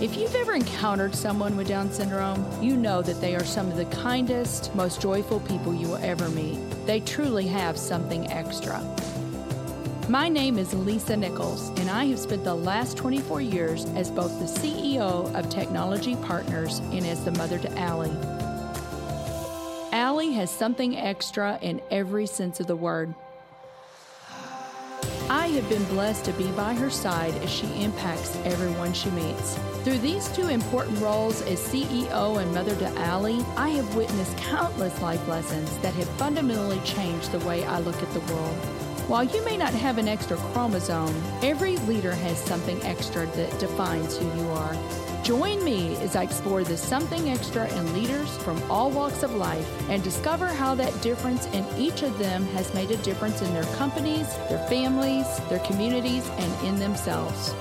If 0.00 0.16
you've 0.16 0.34
ever 0.34 0.54
encountered 0.54 1.14
someone 1.14 1.56
with 1.56 1.68
Down 1.68 1.90
syndrome, 1.90 2.44
you 2.60 2.76
know 2.76 3.00
that 3.00 3.20
they 3.20 3.36
are 3.36 3.44
some 3.44 3.68
of 3.68 3.76
the 3.76 3.84
kindest, 3.86 4.74
most 4.74 5.00
joyful 5.00 5.38
people 5.40 5.72
you 5.72 5.86
will 5.86 5.98
ever 5.98 6.28
meet. 6.30 6.58
They 6.84 6.98
truly 6.98 7.46
have 7.46 7.78
something 7.78 8.30
extra. 8.30 8.82
My 10.08 10.28
name 10.28 10.58
is 10.58 10.74
Lisa 10.74 11.16
Nichols, 11.16 11.68
and 11.78 11.88
I 11.88 12.06
have 12.06 12.18
spent 12.18 12.42
the 12.42 12.56
last 12.56 12.96
24 12.96 13.40
years 13.40 13.84
as 13.94 14.10
both 14.10 14.36
the 14.40 14.46
CEO 14.46 15.32
of 15.32 15.48
Technology 15.48 16.16
Partners 16.16 16.80
and 16.90 17.06
as 17.06 17.24
the 17.24 17.30
mother 17.30 17.58
to 17.60 17.78
Allie. 17.78 18.10
Allie 19.92 20.32
has 20.32 20.50
something 20.50 20.96
extra 20.96 21.56
in 21.62 21.80
every 21.92 22.26
sense 22.26 22.58
of 22.58 22.66
the 22.66 22.76
word. 22.76 23.14
Have 25.54 25.68
been 25.68 25.84
blessed 25.84 26.24
to 26.24 26.32
be 26.32 26.50
by 26.50 26.74
her 26.74 26.90
side 26.90 27.32
as 27.36 27.48
she 27.48 27.68
impacts 27.80 28.34
everyone 28.44 28.92
she 28.92 29.08
meets. 29.10 29.56
Through 29.84 29.98
these 29.98 30.28
two 30.34 30.48
important 30.48 30.98
roles 30.98 31.42
as 31.42 31.60
CEO 31.60 32.42
and 32.42 32.52
mother 32.52 32.74
to 32.74 32.88
Allie, 32.98 33.46
I 33.56 33.68
have 33.68 33.94
witnessed 33.94 34.36
countless 34.36 35.00
life 35.00 35.28
lessons 35.28 35.78
that 35.78 35.94
have 35.94 36.08
fundamentally 36.18 36.80
changed 36.80 37.30
the 37.30 37.38
way 37.46 37.64
I 37.64 37.78
look 37.78 38.02
at 38.02 38.12
the 38.12 38.34
world. 38.34 38.83
While 39.06 39.24
you 39.24 39.44
may 39.44 39.58
not 39.58 39.74
have 39.74 39.98
an 39.98 40.08
extra 40.08 40.38
chromosome, 40.38 41.14
every 41.42 41.76
leader 41.76 42.14
has 42.14 42.38
something 42.38 42.82
extra 42.84 43.26
that 43.26 43.58
defines 43.60 44.16
who 44.16 44.24
you 44.34 44.48
are. 44.48 44.74
Join 45.22 45.62
me 45.62 45.94
as 45.96 46.16
I 46.16 46.22
explore 46.22 46.64
the 46.64 46.78
something 46.78 47.28
extra 47.28 47.68
in 47.76 47.92
leaders 47.92 48.34
from 48.38 48.62
all 48.70 48.90
walks 48.90 49.22
of 49.22 49.34
life 49.34 49.68
and 49.90 50.02
discover 50.02 50.46
how 50.46 50.74
that 50.76 51.02
difference 51.02 51.44
in 51.48 51.66
each 51.76 52.02
of 52.02 52.18
them 52.18 52.46
has 52.48 52.72
made 52.72 52.90
a 52.90 52.96
difference 52.98 53.42
in 53.42 53.52
their 53.52 53.70
companies, 53.76 54.26
their 54.48 54.66
families, 54.68 55.26
their 55.50 55.60
communities, 55.60 56.26
and 56.38 56.66
in 56.66 56.78
themselves. 56.78 57.52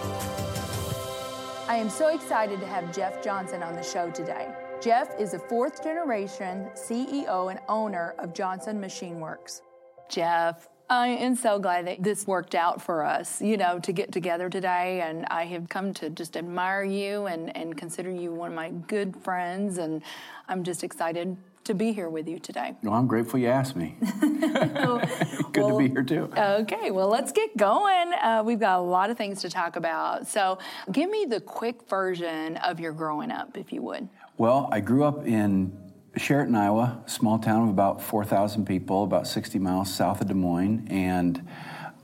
I 1.67 1.75
am 1.75 1.89
so 1.89 2.07
excited 2.07 2.61
to 2.61 2.67
have 2.67 2.95
Jeff 2.95 3.22
Johnson 3.22 3.61
on 3.63 3.75
the 3.75 3.83
show 3.83 4.09
today. 4.11 4.47
Jeff 4.81 5.09
is 5.19 5.33
a 5.33 5.39
fourth 5.39 5.83
generation 5.83 6.69
CEO 6.73 7.52
and 7.52 7.59
owner 7.67 8.16
of 8.19 8.33
Johnson 8.33 8.80
Machine 8.80 9.19
Works. 9.19 9.61
Jeff, 10.09 10.69
I 10.94 11.08
am 11.08 11.36
so 11.36 11.58
glad 11.58 11.88
that 11.88 12.03
this 12.03 12.27
worked 12.27 12.53
out 12.53 12.80
for 12.80 13.03
us, 13.03 13.41
you 13.41 13.58
know, 13.58 13.80
to 13.80 13.91
get 13.91 14.11
together 14.11 14.47
today. 14.47 15.02
And 15.02 15.25
I 15.25 15.45
have 15.45 15.67
come 15.67 15.91
to 15.95 16.11
just 16.11 16.38
admire 16.38 16.83
you 16.83 17.25
and, 17.25 17.55
and 17.58 17.75
consider 17.75 18.11
you 18.11 18.31
one 18.31 18.52
of 18.52 18.55
my 18.55 18.69
good 18.69 19.16
friends. 19.17 19.80
And 19.80 20.03
I'm 20.47 20.63
just 20.63 20.83
excited 20.83 21.35
to 21.63 21.73
be 21.73 21.94
here 21.94 22.09
with 22.09 22.27
you 22.27 22.38
today. 22.38 22.75
Well, 22.83 22.94
I'm 22.94 23.08
grateful 23.08 23.39
you 23.39 23.47
asked 23.47 23.75
me. 23.75 23.95
Good 24.19 25.63
well, 25.63 25.69
to 25.69 25.77
be 25.80 25.89
here 25.89 26.03
too. 26.03 26.30
Okay, 26.38 26.91
well, 26.91 27.07
let's 27.07 27.31
get 27.31 27.55
going. 27.57 28.13
Uh, 28.22 28.44
we've 28.45 28.59
got 28.59 28.78
a 28.80 28.81
lot 28.81 29.09
of 29.09 29.17
things 29.17 29.41
to 29.41 29.50
talk 29.50 29.75
about. 29.75 30.28
So, 30.28 30.59
give 30.91 31.09
me 31.09 31.25
the 31.25 31.39
quick 31.39 31.88
version 31.88 32.57
of 32.57 32.80
your 32.80 32.91
growing 32.91 33.31
up, 33.31 33.55
if 33.55 33.72
you 33.72 33.81
would. 33.81 34.09
Well, 34.38 34.67
I 34.72 34.81
grew 34.81 35.05
up 35.05 35.25
in 35.25 35.72
Chariton, 36.17 36.56
Iowa, 36.56 37.02
small 37.08 37.39
town 37.39 37.64
of 37.64 37.69
about 37.69 38.02
4,000 38.02 38.66
people, 38.66 39.03
about 39.03 39.25
60 39.25 39.58
miles 39.58 39.94
south 39.94 40.22
of 40.22 40.28
Des 40.28 40.36
Moines, 40.36 40.88
and 40.89 41.47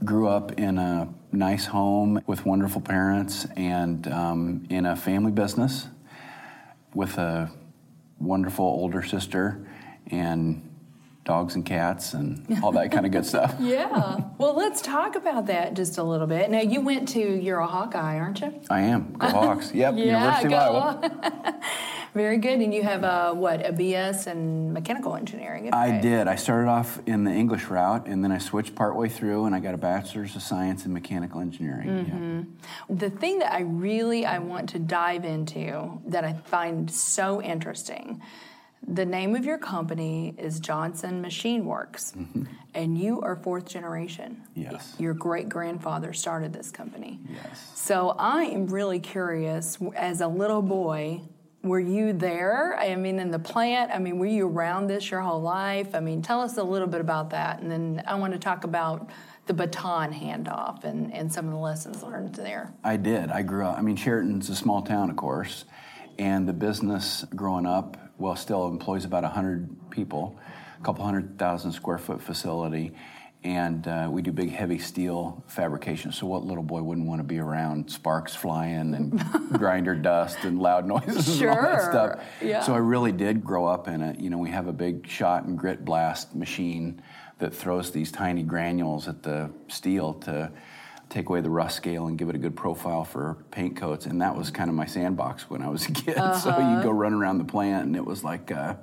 grew 0.04 0.28
up 0.28 0.54
in 0.54 0.80
a 0.80 1.08
nice 1.32 1.66
home 1.66 2.22
with 2.26 2.44
wonderful 2.44 2.82
parents 2.82 3.46
and 3.56 4.08
um, 4.08 4.66
in 4.70 4.88
a 4.88 4.96
family 4.96 5.32
business 5.32 5.88
with 6.96 7.20
a 7.20 7.52
wonderful 8.20 8.66
older 8.66 9.04
sister 9.04 9.68
and 10.08 10.69
dogs 11.30 11.54
and 11.54 11.64
cats 11.64 12.14
and 12.16 12.44
all 12.64 12.72
that 12.72 12.92
kind 12.92 13.06
of 13.06 13.12
good 13.12 13.26
stuff. 13.26 13.56
yeah. 13.60 14.22
Well, 14.40 14.56
let's 14.56 14.82
talk 14.82 15.16
about 15.16 15.46
that 15.46 15.76
just 15.76 16.00
a 16.00 16.04
little 16.04 16.26
bit. 16.26 16.50
Now, 16.50 16.62
you 16.62 16.82
went 16.82 17.08
to, 17.10 17.20
you're 17.20 17.60
a 17.60 17.68
Hawkeye, 17.68 18.18
aren't 18.18 18.42
you? 18.42 18.60
I 18.68 18.82
am. 18.82 19.14
Go 19.14 19.28
Hawks. 19.30 19.72
Yep. 19.72 19.94
yeah, 19.98 20.04
University 20.04 20.56
of 20.56 20.60
Iowa. 20.60 21.62
Very 22.16 22.40
good. 22.40 22.60
And 22.62 22.74
you 22.74 22.82
have 22.82 23.04
a 23.04 23.36
what 23.36 23.64
a 23.64 23.72
BS 23.72 24.26
in 24.26 24.74
mechanical 24.74 25.16
engineering. 25.16 25.72
I 25.72 26.02
did. 26.02 26.28
I 26.28 26.36
started 26.36 26.68
off 26.68 27.00
in 27.06 27.24
the 27.24 27.32
English 27.32 27.66
route, 27.66 28.08
and 28.08 28.24
then 28.24 28.32
I 28.32 28.40
switched 28.40 28.74
partway 28.74 29.08
through, 29.08 29.46
and 29.46 29.54
I 29.54 29.60
got 29.60 29.76
a 29.76 29.78
bachelor's 29.78 30.36
of 30.36 30.42
science 30.42 30.88
in 30.88 30.92
mechanical 30.92 31.40
engineering. 31.40 31.88
Mm-hmm. 31.88 32.38
Yeah. 32.40 32.96
The 32.96 33.12
thing 33.12 33.38
that 33.40 33.54
I 33.54 33.60
really 33.60 34.26
I 34.26 34.40
want 34.40 34.70
to 34.70 34.80
dive 34.80 35.24
into 35.24 36.02
that 36.08 36.24
I 36.26 36.34
find 36.34 36.90
so 36.90 37.40
interesting. 37.40 38.24
The 38.88 39.06
name 39.06 39.36
of 39.36 39.46
your 39.46 39.58
company 39.58 40.34
is 40.38 40.60
Johnson 40.60 41.22
Machine 41.22 41.66
Works, 41.66 42.14
mm-hmm. 42.18 42.46
and 42.74 42.98
you 42.98 43.22
are 43.22 43.36
fourth 43.36 43.66
generation. 43.66 44.42
Yes. 44.56 44.96
Your 44.98 45.14
great 45.14 45.50
grandfather 45.50 46.14
started 46.14 46.54
this 46.54 46.72
company. 46.72 47.20
Yes. 47.30 47.72
So 47.76 48.16
I 48.18 48.44
am 48.46 48.68
really 48.68 49.00
curious, 49.00 49.78
as 49.96 50.22
a 50.22 50.28
little 50.28 50.62
boy, 50.62 51.22
were 51.62 51.80
you 51.80 52.14
there? 52.14 52.78
I 52.80 52.96
mean, 52.96 53.20
in 53.20 53.32
the 53.32 53.40
plant? 53.40 53.92
I 53.94 54.00
mean, 54.00 54.18
were 54.18 54.26
you 54.26 54.48
around 54.48 54.88
this 54.88 55.12
your 55.12 55.20
whole 55.20 55.42
life? 55.42 55.94
I 55.94 56.00
mean, 56.00 56.22
tell 56.22 56.40
us 56.40 56.58
a 56.58 56.64
little 56.64 56.88
bit 56.88 57.02
about 57.02 57.32
that. 57.32 57.60
And 57.60 57.70
then 57.70 58.02
I 58.08 58.16
want 58.16 58.34
to 58.34 58.40
talk 58.40 58.64
about 58.64 59.10
the 59.46 59.54
baton 59.54 60.14
handoff 60.14 60.84
and, 60.86 61.14
and 61.14 61.32
some 61.32 61.46
of 61.46 61.52
the 61.52 61.58
lessons 61.58 62.02
learned 62.02 62.36
there. 62.36 62.74
I 62.84 62.98
did. 62.98 63.30
I 63.30 63.42
grew 63.42 63.66
up, 63.66 63.78
I 63.78 63.82
mean, 63.82 63.98
Chariton's 63.98 64.50
a 64.50 64.56
small 64.56 64.84
town, 64.84 65.10
of 65.10 65.18
course, 65.18 65.66
and 66.18 66.48
the 66.48 66.54
business 66.54 67.26
growing 67.36 67.66
up, 67.66 67.98
well, 68.20 68.36
still 68.36 68.68
employs 68.68 69.06
about 69.06 69.24
100 69.24 69.90
people, 69.90 70.38
a 70.80 70.84
couple 70.84 71.04
hundred 71.04 71.40
thousand 71.40 71.72
square 71.72 71.98
foot 71.98 72.22
facility 72.22 72.94
and 73.44 73.88
uh, 73.88 74.10
we 74.12 74.22
do 74.22 74.32
big 74.34 74.52
heavy 74.52 74.78
steel 74.78 75.44
fabrication. 75.48 76.12
So 76.12 76.28
what 76.28 76.44
little 76.44 76.64
boy 76.64 76.82
wouldn't 76.82 77.08
want 77.08 77.20
to 77.22 77.24
be 77.24 77.40
around 77.40 77.90
sparks 77.90 78.36
flying 78.36 78.94
and 78.94 79.18
grinder 79.58 79.96
dust 79.96 80.40
and 80.44 80.60
loud 80.60 80.86
noises 80.86 81.38
sure. 81.38 81.50
and 81.50 81.60
all 81.60 81.66
that 81.66 81.82
stuff? 81.82 82.24
Yeah. 82.42 82.62
So 82.64 82.74
I 82.74 82.80
really 82.80 83.14
did 83.14 83.44
grow 83.44 83.66
up 83.66 83.88
in 83.88 84.02
it. 84.02 84.20
You 84.20 84.30
know, 84.30 84.38
we 84.38 84.50
have 84.50 84.68
a 84.68 84.74
big 84.74 85.08
shot 85.08 85.46
and 85.46 85.58
grit 85.58 85.86
blast 85.86 86.36
machine 86.36 87.02
that 87.38 87.54
throws 87.54 87.92
these 87.92 88.12
tiny 88.12 88.44
granules 88.44 89.08
at 89.08 89.24
the 89.24 89.50
steel 89.70 90.16
to 90.16 90.52
take 91.10 91.30
away 91.30 91.42
the 91.42 91.50
rust 91.50 91.76
scale 91.78 92.08
and 92.08 92.18
give 92.18 92.30
it 92.30 92.36
a 92.36 92.40
good 92.40 92.56
profile 92.56 93.04
for 93.04 93.38
paint 93.52 93.76
coats. 93.76 94.06
And 94.06 94.22
that 94.22 94.36
was 94.36 94.52
kind 94.52 94.70
of 94.70 94.76
my 94.76 94.86
sandbox 94.86 95.50
when 95.50 95.62
I 95.62 95.70
was 95.70 95.88
a 95.88 95.92
kid. 95.92 96.18
Uh-huh. 96.20 96.38
So 96.38 96.50
you'd 96.50 96.84
go 96.84 96.92
run 96.92 97.14
around 97.14 97.40
the 97.40 97.46
plant, 97.46 97.86
and 97.86 97.96
it 97.96 98.06
was 98.06 98.24
like. 98.24 98.52
a 98.52 98.80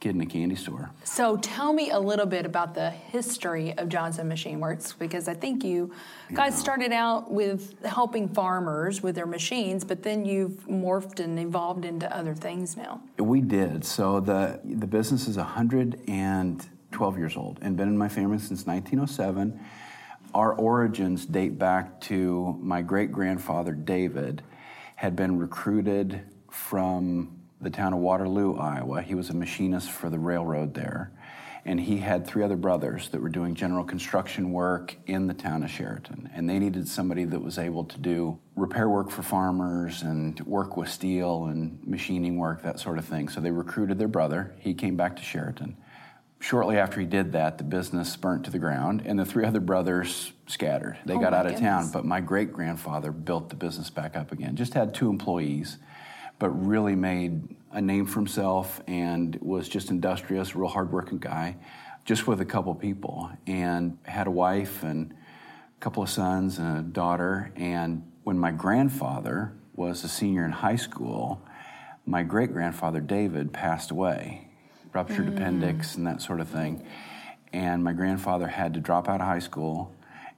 kid 0.00 0.14
in 0.14 0.20
a 0.20 0.26
candy 0.26 0.54
store. 0.54 0.90
So 1.04 1.36
tell 1.38 1.72
me 1.72 1.90
a 1.90 1.98
little 1.98 2.26
bit 2.26 2.44
about 2.44 2.74
the 2.74 2.90
history 2.90 3.72
of 3.78 3.88
Johnson 3.88 4.28
Machine 4.28 4.60
Works 4.60 4.92
because 4.92 5.26
I 5.26 5.34
think 5.34 5.64
you 5.64 5.92
guys 6.34 6.52
yeah. 6.52 6.58
started 6.58 6.92
out 6.92 7.30
with 7.30 7.82
helping 7.82 8.28
farmers 8.28 9.02
with 9.02 9.14
their 9.14 9.26
machines, 9.26 9.84
but 9.84 10.02
then 10.02 10.24
you've 10.24 10.66
morphed 10.68 11.20
and 11.20 11.38
evolved 11.38 11.84
into 11.84 12.14
other 12.14 12.34
things 12.34 12.76
now. 12.76 13.00
We 13.18 13.40
did. 13.40 13.84
So 13.84 14.20
the 14.20 14.60
the 14.64 14.86
business 14.86 15.28
is 15.28 15.38
112 15.38 17.18
years 17.18 17.36
old 17.36 17.58
and 17.62 17.76
been 17.76 17.88
in 17.88 17.96
my 17.96 18.08
family 18.08 18.38
since 18.38 18.66
1907. 18.66 19.58
Our 20.36 20.52
origins 20.52 21.24
date 21.24 21.58
back 21.58 21.98
to 22.02 22.58
my 22.60 22.82
great 22.82 23.10
grandfather 23.10 23.72
David 23.72 24.42
had 24.94 25.16
been 25.16 25.38
recruited 25.38 26.20
from 26.50 27.40
the 27.62 27.70
town 27.70 27.94
of 27.94 28.00
Waterloo, 28.00 28.58
Iowa. 28.58 29.00
He 29.00 29.14
was 29.14 29.30
a 29.30 29.34
machinist 29.34 29.90
for 29.90 30.10
the 30.10 30.18
railroad 30.18 30.74
there. 30.74 31.10
And 31.64 31.80
he 31.80 31.96
had 31.96 32.26
three 32.26 32.44
other 32.44 32.56
brothers 32.58 33.08
that 33.08 33.22
were 33.22 33.30
doing 33.30 33.54
general 33.54 33.82
construction 33.82 34.52
work 34.52 34.94
in 35.06 35.26
the 35.26 35.32
town 35.32 35.62
of 35.62 35.70
Chariton. 35.70 36.28
And 36.34 36.50
they 36.50 36.58
needed 36.58 36.86
somebody 36.86 37.24
that 37.24 37.40
was 37.40 37.58
able 37.58 37.84
to 37.84 37.98
do 37.98 38.38
repair 38.56 38.90
work 38.90 39.10
for 39.10 39.22
farmers 39.22 40.02
and 40.02 40.38
work 40.40 40.76
with 40.76 40.90
steel 40.90 41.46
and 41.46 41.78
machining 41.82 42.36
work, 42.36 42.60
that 42.60 42.78
sort 42.78 42.98
of 42.98 43.06
thing. 43.06 43.30
So 43.30 43.40
they 43.40 43.50
recruited 43.50 43.98
their 43.98 44.06
brother. 44.06 44.54
He 44.58 44.74
came 44.74 44.98
back 44.98 45.16
to 45.16 45.22
Chariton. 45.22 45.76
Shortly 46.46 46.78
after 46.78 47.00
he 47.00 47.06
did 47.06 47.32
that, 47.32 47.58
the 47.58 47.64
business 47.64 48.16
burnt 48.16 48.44
to 48.44 48.52
the 48.52 48.60
ground, 48.60 49.02
and 49.04 49.18
the 49.18 49.24
three 49.24 49.44
other 49.44 49.58
brothers 49.58 50.32
scattered. 50.46 50.96
They 51.04 51.14
oh 51.14 51.18
got 51.18 51.34
out 51.34 51.46
of 51.46 51.54
goodness. 51.54 51.60
town, 51.60 51.90
but 51.92 52.04
my 52.04 52.20
great 52.20 52.52
grandfather 52.52 53.10
built 53.10 53.48
the 53.48 53.56
business 53.56 53.90
back 53.90 54.16
up 54.16 54.30
again. 54.30 54.54
Just 54.54 54.72
had 54.72 54.94
two 54.94 55.10
employees 55.10 55.78
but 56.38 56.50
really 56.50 56.94
made 56.94 57.56
a 57.72 57.80
name 57.80 58.06
for 58.06 58.20
himself 58.20 58.80
and 58.86 59.36
was 59.42 59.68
just 59.68 59.90
industrious, 59.90 60.54
real 60.54 60.68
hardworking 60.68 61.18
guy, 61.18 61.56
just 62.04 62.28
with 62.28 62.40
a 62.40 62.44
couple 62.44 62.72
people, 62.76 63.28
and 63.48 63.98
had 64.04 64.28
a 64.28 64.30
wife 64.30 64.84
and 64.84 65.12
a 65.12 65.80
couple 65.80 66.00
of 66.00 66.08
sons 66.08 66.60
and 66.60 66.78
a 66.78 66.82
daughter. 66.82 67.50
And 67.56 68.08
when 68.22 68.38
my 68.38 68.52
grandfather 68.52 69.52
was 69.74 70.04
a 70.04 70.08
senior 70.08 70.44
in 70.44 70.52
high 70.52 70.76
school, 70.76 71.42
my 72.04 72.22
great 72.22 72.52
grandfather 72.52 73.00
David 73.00 73.52
passed 73.52 73.90
away, 73.90 74.45
ruptured 74.96 75.26
mm. 75.26 75.36
appendix 75.36 75.94
and 75.96 76.06
that 76.06 76.22
sort 76.22 76.40
of 76.40 76.48
thing. 76.48 76.82
and 77.52 77.84
my 77.84 77.92
grandfather 77.92 78.46
had 78.48 78.72
to 78.74 78.80
drop 78.80 79.08
out 79.10 79.20
of 79.20 79.26
high 79.26 79.38
school 79.50 79.92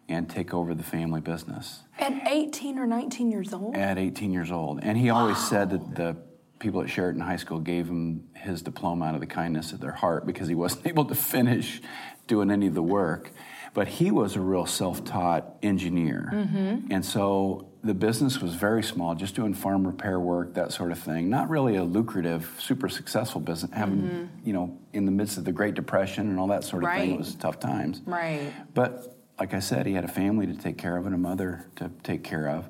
and 0.09 0.29
take 0.29 0.53
over 0.53 0.75
the 0.75 0.83
family 0.83 1.21
business 1.21 1.83
At 1.99 2.13
18 2.27 2.77
or 2.79 2.87
19 2.87 3.31
years 3.31 3.53
old? 3.53 3.77
at 3.77 3.99
18 3.99 4.33
years 4.33 4.51
old. 4.51 4.81
And 4.83 4.99
he 4.99 5.11
always 5.11 5.39
said 5.39 5.71
that 5.71 5.95
the 5.95 6.17
people 6.59 6.81
at 6.83 6.89
Chariton 6.89 7.23
High 7.23 7.37
School 7.37 7.61
gave 7.61 7.87
him 7.87 8.25
his 8.35 8.63
diploma 8.63 9.05
out 9.07 9.15
of 9.15 9.21
the 9.21 9.27
kindness 9.29 9.73
of 9.73 9.79
their 9.81 9.93
heart 9.93 10.27
because 10.27 10.49
he 10.49 10.57
wasn't 10.57 10.87
able 10.93 11.05
to 11.05 11.15
finish 11.15 11.81
doing 12.27 12.51
any 12.51 12.67
of 12.67 12.75
the 12.75 12.83
work. 12.83 13.31
But 13.75 13.89
he 13.89 14.11
was 14.11 14.37
a 14.37 14.41
real 14.41 14.67
self 14.67 15.05
taught 15.05 15.57
engineer. 15.63 16.31
Mm-hmm. 16.33 16.93
And 16.93 17.05
so 17.05 17.69
the 17.85 17.95
business 17.95 18.41
was 18.41 18.55
very 18.55 18.83
small, 18.83 19.15
just 19.15 19.35
doing 19.35 19.55
farm 19.55 19.87
repair 19.87 20.19
work, 20.19 20.55
that 20.55 20.73
sort 20.73 20.91
of 20.91 20.99
thing. 20.99 21.31
Not 21.31 21.49
really 21.49 21.77
a 21.77 21.85
lucrative, 21.85 22.51
super 22.59 22.89
successful 22.89 23.41
business. 23.41 23.71
Having, 23.73 24.03
mm-hmm. 24.03 24.25
you 24.45 24.53
know, 24.53 24.79
in 24.93 25.05
the 25.05 25.13
midst 25.13 25.39
of 25.39 25.45
the 25.45 25.53
Great 25.53 25.75
Depression 25.75 26.29
and 26.29 26.39
all 26.41 26.49
that 26.49 26.65
sort 26.65 26.85
of 26.85 26.91
thing, 26.91 27.13
it 27.13 27.19
was 27.19 27.35
tough 27.35 27.61
times. 27.61 28.03
Right. 28.05 28.53
But 28.75 29.17
like 29.39 29.55
I 29.55 29.61
said, 29.61 29.87
he 29.87 29.95
had 29.95 30.05
a 30.05 30.09
family 30.09 30.47
to 30.47 30.55
take 30.55 30.79
care 30.79 30.97
of 30.97 31.07
and 31.07 31.15
a 31.15 31.19
mother 31.19 31.67
to 31.77 31.91
take 32.03 32.25
care 32.25 32.49
of. 32.49 32.69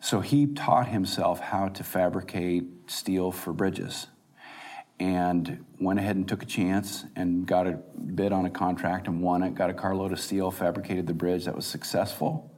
So 0.00 0.20
he 0.20 0.46
taught 0.46 0.88
himself 0.88 1.40
how 1.40 1.68
to 1.68 1.84
fabricate 1.84 2.64
steel 2.90 3.30
for 3.32 3.52
bridges 3.52 4.06
and 5.00 5.64
went 5.80 5.98
ahead 5.98 6.14
and 6.14 6.28
took 6.28 6.42
a 6.42 6.46
chance 6.46 7.04
and 7.16 7.46
got 7.46 7.66
a 7.66 7.72
bid 8.14 8.32
on 8.32 8.44
a 8.44 8.50
contract 8.50 9.08
and 9.08 9.22
won 9.22 9.42
it, 9.42 9.54
got 9.54 9.70
a 9.70 9.74
carload 9.74 10.12
of 10.12 10.20
steel, 10.20 10.50
fabricated 10.50 11.06
the 11.06 11.14
bridge 11.14 11.46
that 11.46 11.56
was 11.56 11.64
successful. 11.64 12.54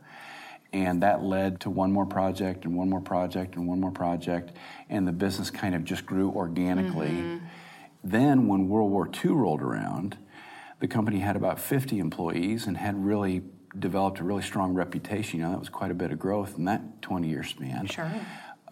And 0.73 1.03
that 1.03 1.23
led 1.23 1.61
to 1.61 1.71
one 1.71 1.93
more 1.93 2.07
project 2.07 2.65
and 2.65 2.77
one 2.77 2.91
more 2.91 3.01
project 3.01 3.55
and 3.55 3.69
one 3.69 3.81
more 3.81 3.93
project. 3.93 4.53
And 4.89 5.07
the 5.07 5.13
business 5.13 5.51
kind 5.51 5.75
of 5.75 5.85
just 5.85 6.05
grew 6.05 6.31
organically. 6.31 7.11
Mm-hmm. 7.11 7.47
Then, 8.03 8.49
when 8.49 8.69
World 8.69 8.91
War 8.91 9.09
II 9.25 9.33
rolled 9.33 9.63
around, 9.63 10.19
the 10.81 10.89
company 10.89 11.21
had 11.21 11.37
about 11.37 11.61
50 11.61 12.01
employees 12.01 12.67
and 12.67 12.77
had 12.77 13.05
really 13.05 13.43
developed 13.79 14.19
a 14.19 14.25
really 14.25 14.43
strong 14.43 14.75
reputation. 14.75 15.39
You 15.39 15.47
know, 15.47 15.53
that 15.53 15.61
was 15.61 15.69
quite 15.69 15.93
a 15.93 15.95
bit 15.95 16.11
of 16.11 16.19
growth 16.19 16.59
in 16.59 16.65
that 16.65 17.03
20 17.03 17.29
year 17.29 17.45
span. 17.45 17.87
Sure. 17.87 18.11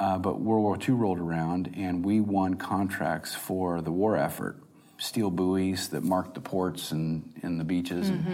Uh, 0.01 0.17
but 0.17 0.41
World 0.41 0.63
War 0.63 0.79
II 0.81 0.95
rolled 0.95 1.19
around, 1.19 1.75
and 1.77 2.03
we 2.03 2.21
won 2.21 2.55
contracts 2.55 3.35
for 3.35 3.83
the 3.83 3.93
war 3.93 4.17
effort. 4.17 4.57
Steel 4.97 5.31
buoys 5.31 5.89
that 5.89 6.03
marked 6.03 6.35
the 6.35 6.41
ports 6.41 6.91
and, 6.93 7.39
and 7.43 7.61
the 7.61 7.65
beaches, 7.65 8.09
and 8.09 8.25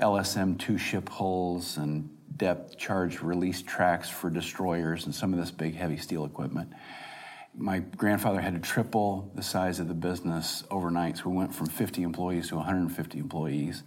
LSM 0.00 0.56
two 0.58 0.78
ship 0.78 1.08
hulls, 1.08 1.76
and 1.76 2.08
depth 2.36 2.78
charge 2.78 3.20
release 3.20 3.62
tracks 3.62 4.08
for 4.08 4.30
destroyers, 4.30 5.06
and 5.06 5.14
some 5.14 5.32
of 5.32 5.40
this 5.40 5.50
big 5.50 5.74
heavy 5.74 5.96
steel 5.96 6.24
equipment. 6.24 6.72
My 7.56 7.80
grandfather 7.80 8.40
had 8.40 8.54
to 8.54 8.60
triple 8.60 9.28
the 9.34 9.42
size 9.42 9.80
of 9.80 9.88
the 9.88 9.94
business 9.94 10.62
overnight, 10.70 11.18
so 11.18 11.30
we 11.30 11.36
went 11.36 11.52
from 11.52 11.66
50 11.66 12.04
employees 12.04 12.48
to 12.48 12.56
150 12.56 13.18
employees. 13.18 13.82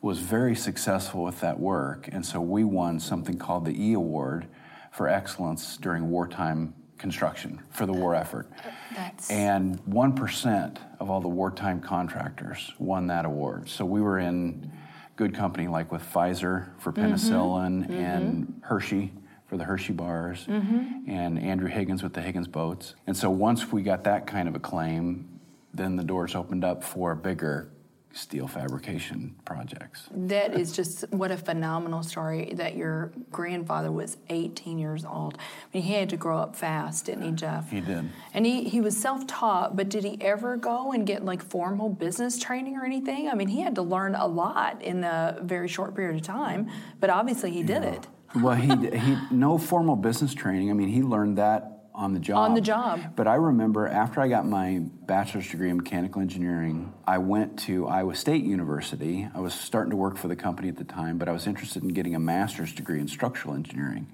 Was 0.00 0.18
very 0.18 0.56
successful 0.56 1.24
with 1.24 1.40
that 1.40 1.60
work, 1.60 2.08
and 2.10 2.24
so 2.24 2.40
we 2.40 2.64
won 2.64 3.00
something 3.00 3.36
called 3.36 3.66
the 3.66 3.78
E 3.78 3.92
Award 3.92 4.46
for 4.90 5.08
excellence 5.08 5.76
during 5.76 6.10
wartime 6.10 6.74
construction 6.98 7.60
for 7.70 7.86
the 7.86 7.92
war 7.92 8.14
effort. 8.14 8.48
Uh, 8.64 8.70
that's 8.94 9.30
And 9.30 9.82
1% 9.86 10.78
of 11.00 11.10
all 11.10 11.20
the 11.20 11.28
wartime 11.28 11.80
contractors 11.80 12.72
won 12.78 13.06
that 13.06 13.24
award. 13.24 13.68
So 13.68 13.84
we 13.84 14.00
were 14.00 14.18
in 14.18 14.70
good 15.16 15.34
company, 15.34 15.66
like 15.66 15.90
with 15.90 16.02
Pfizer 16.02 16.68
for 16.78 16.92
mm-hmm. 16.92 17.12
penicillin 17.12 17.86
mm-hmm. 17.86 17.92
and 17.92 18.62
Hershey 18.62 19.12
for 19.46 19.56
the 19.56 19.64
Hershey 19.64 19.92
bars 19.92 20.46
mm-hmm. 20.46 21.10
and 21.10 21.38
Andrew 21.38 21.68
Higgins 21.68 22.02
with 22.02 22.12
the 22.12 22.22
Higgins 22.22 22.46
boats. 22.46 22.94
And 23.06 23.16
so 23.16 23.30
once 23.30 23.72
we 23.72 23.82
got 23.82 24.04
that 24.04 24.26
kind 24.26 24.48
of 24.48 24.54
acclaim, 24.54 25.40
then 25.74 25.96
the 25.96 26.04
doors 26.04 26.34
opened 26.34 26.64
up 26.64 26.84
for 26.84 27.14
bigger 27.14 27.70
steel 28.12 28.48
fabrication 28.48 29.34
projects. 29.44 30.08
That 30.12 30.54
is 30.54 30.72
just 30.72 31.04
what 31.10 31.30
a 31.30 31.36
phenomenal 31.36 32.02
story 32.02 32.52
that 32.56 32.76
your 32.76 33.12
grandfather 33.30 33.92
was 33.92 34.16
18 34.28 34.78
years 34.78 35.04
old. 35.04 35.38
I 35.38 35.76
mean, 35.76 35.82
he 35.84 35.94
had 35.94 36.10
to 36.10 36.16
grow 36.16 36.38
up 36.38 36.56
fast, 36.56 37.06
didn't 37.06 37.22
he, 37.22 37.32
Jeff? 37.32 37.70
He 37.70 37.80
did. 37.80 38.10
And 38.34 38.46
he, 38.46 38.64
he 38.64 38.80
was 38.80 38.96
self 38.96 39.26
taught, 39.26 39.76
but 39.76 39.88
did 39.88 40.04
he 40.04 40.18
ever 40.20 40.56
go 40.56 40.92
and 40.92 41.06
get 41.06 41.24
like 41.24 41.42
formal 41.42 41.88
business 41.88 42.38
training 42.38 42.76
or 42.76 42.84
anything? 42.84 43.28
I 43.28 43.34
mean, 43.34 43.48
he 43.48 43.60
had 43.60 43.74
to 43.76 43.82
learn 43.82 44.14
a 44.14 44.26
lot 44.26 44.82
in 44.82 45.04
a 45.04 45.38
very 45.42 45.68
short 45.68 45.94
period 45.94 46.16
of 46.16 46.22
time, 46.22 46.68
but 46.98 47.10
obviously 47.10 47.50
he 47.50 47.62
did 47.62 47.84
it. 47.84 48.06
Well, 48.34 48.54
he 48.54 48.68
he 48.96 49.16
no 49.30 49.58
formal 49.58 49.96
business 49.96 50.34
training. 50.34 50.70
I 50.70 50.72
mean, 50.72 50.88
he 50.88 51.02
learned 51.02 51.38
that 51.38 51.79
on 51.94 52.12
the 52.12 52.20
job. 52.20 52.38
On 52.38 52.54
the 52.54 52.60
job. 52.60 53.14
But 53.16 53.26
I 53.26 53.34
remember 53.34 53.86
after 53.86 54.20
I 54.20 54.28
got 54.28 54.46
my 54.46 54.80
bachelor's 55.06 55.50
degree 55.50 55.70
in 55.70 55.76
mechanical 55.76 56.20
engineering, 56.20 56.92
I 57.06 57.18
went 57.18 57.58
to 57.60 57.86
Iowa 57.86 58.14
State 58.14 58.44
University. 58.44 59.28
I 59.34 59.40
was 59.40 59.54
starting 59.54 59.90
to 59.90 59.96
work 59.96 60.16
for 60.16 60.28
the 60.28 60.36
company 60.36 60.68
at 60.68 60.76
the 60.76 60.84
time, 60.84 61.18
but 61.18 61.28
I 61.28 61.32
was 61.32 61.46
interested 61.46 61.82
in 61.82 61.90
getting 61.90 62.14
a 62.14 62.20
master's 62.20 62.72
degree 62.72 63.00
in 63.00 63.08
structural 63.08 63.54
engineering. 63.54 64.12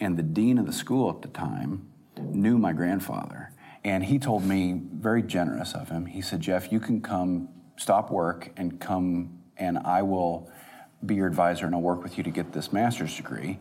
And 0.00 0.16
the 0.16 0.22
dean 0.22 0.58
of 0.58 0.66
the 0.66 0.72
school 0.72 1.10
at 1.10 1.22
the 1.22 1.28
time 1.28 1.88
knew 2.18 2.58
my 2.58 2.72
grandfather. 2.72 3.52
And 3.84 4.04
he 4.04 4.18
told 4.18 4.44
me, 4.44 4.80
very 4.92 5.22
generous 5.22 5.74
of 5.74 5.88
him, 5.88 6.06
he 6.06 6.22
said, 6.22 6.40
Jeff, 6.40 6.70
you 6.70 6.78
can 6.80 7.00
come 7.00 7.48
stop 7.76 8.10
work 8.10 8.50
and 8.56 8.80
come 8.80 9.40
and 9.56 9.78
I 9.78 10.02
will 10.02 10.50
be 11.04 11.16
your 11.16 11.26
advisor 11.26 11.66
and 11.66 11.74
I'll 11.74 11.80
work 11.80 12.02
with 12.02 12.16
you 12.16 12.24
to 12.24 12.30
get 12.30 12.52
this 12.52 12.72
master's 12.72 13.16
degree. 13.16 13.58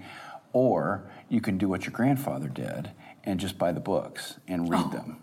Or 0.53 1.09
you 1.27 1.41
can 1.41 1.57
do 1.57 1.67
what 1.67 1.85
your 1.85 1.91
grandfather 1.91 2.47
did 2.47 2.91
and 3.23 3.39
just 3.39 3.57
buy 3.57 3.71
the 3.71 3.79
books 3.79 4.35
and 4.47 4.69
read 4.69 4.85
oh. 4.88 4.91
them. 4.91 5.18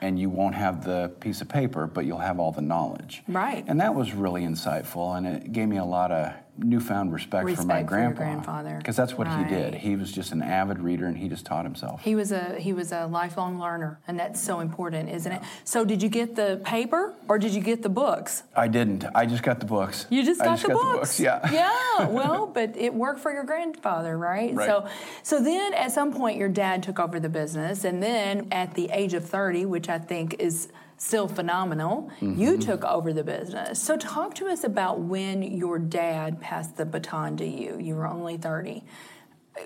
And 0.00 0.18
you 0.18 0.30
won't 0.30 0.54
have 0.54 0.84
the 0.84 1.12
piece 1.20 1.40
of 1.42 1.48
paper, 1.48 1.86
but 1.86 2.06
you'll 2.06 2.18
have 2.18 2.40
all 2.40 2.52
the 2.52 2.62
knowledge. 2.62 3.22
Right. 3.28 3.64
And 3.66 3.80
that 3.80 3.94
was 3.94 4.14
really 4.14 4.42
insightful 4.42 5.16
and 5.16 5.26
it 5.26 5.52
gave 5.52 5.68
me 5.68 5.76
a 5.76 5.84
lot 5.84 6.10
of 6.10 6.32
newfound 6.58 7.12
respect, 7.12 7.42
for 7.42 7.64
my 7.64 7.80
Respect 7.80 7.88
for 7.88 7.98
your 7.98 8.10
grandpa. 8.12 8.22
grandfather. 8.22 8.76
Because 8.78 8.96
that's 8.96 9.14
what 9.14 9.28
he 9.28 9.44
did. 9.44 9.74
He 9.74 9.96
was 9.96 10.12
just 10.12 10.32
an 10.32 10.42
avid 10.42 10.78
reader 10.80 11.06
and 11.06 11.16
he 11.16 11.28
just 11.28 11.44
taught 11.44 11.64
himself. 11.64 12.02
He 12.02 12.14
was 12.14 12.32
a 12.32 12.58
he 12.58 12.72
was 12.72 12.92
a 12.92 13.06
lifelong 13.06 13.58
learner, 13.58 14.00
and 14.06 14.18
that's 14.18 14.40
so 14.40 14.60
important, 14.60 15.08
isn't 15.10 15.30
it? 15.30 15.42
So, 15.64 15.84
did 15.84 16.02
you 16.02 16.08
get 16.08 16.36
the 16.36 16.60
paper 16.64 17.14
or 17.28 17.38
did 17.38 17.54
you 17.54 17.60
get 17.60 17.82
the 17.82 17.88
books? 17.88 18.42
I 18.56 18.68
didn't. 18.68 19.04
I 19.14 19.26
just 19.26 19.42
got 19.42 19.60
the 19.60 19.66
books. 19.66 20.06
You 20.10 20.24
just 20.24 20.40
got, 20.40 20.58
the, 20.60 20.68
got 20.68 20.74
books. 20.82 21.20
Yeah. 21.20 21.40
Yeah. 21.50 22.06
Well, 22.18 22.46
but 22.46 22.76
it 22.76 22.94
worked 22.94 23.20
for 23.20 23.32
your 23.32 23.44
grandfather, 23.44 24.16
right? 24.16 24.54
Right. 24.54 24.66
So, 24.66 24.88
so 25.22 25.42
then 25.42 25.74
at 25.74 25.90
some 25.92 26.12
point 26.12 26.38
your 26.38 26.48
dad 26.48 26.82
took 26.82 26.98
over 27.00 27.18
the 27.20 27.28
business, 27.28 27.84
and 27.84 28.02
then 28.02 28.48
at 28.52 28.74
the 28.74 28.88
age 28.90 29.14
of 29.14 29.24
thirty, 29.28 29.64
which 29.66 29.88
I 29.88 29.98
think 29.98 30.36
is 30.38 30.68
still 30.98 31.28
phenomenal, 31.28 32.10
Mm-hmm. 32.20 32.40
you 32.40 32.58
took 32.58 32.84
over 32.84 33.12
the 33.12 33.24
business. 33.24 33.80
So, 33.80 33.96
talk 33.96 34.34
to 34.36 34.48
us 34.48 34.64
about 34.64 35.00
when 35.00 35.42
your 35.42 35.78
dad 35.78 36.40
passed 36.40 36.76
the 36.76 36.84
baton 36.84 37.36
to 37.38 37.46
you. 37.46 37.78
You 37.78 37.94
were 37.94 38.06
only 38.06 38.36
thirty. 38.36 38.84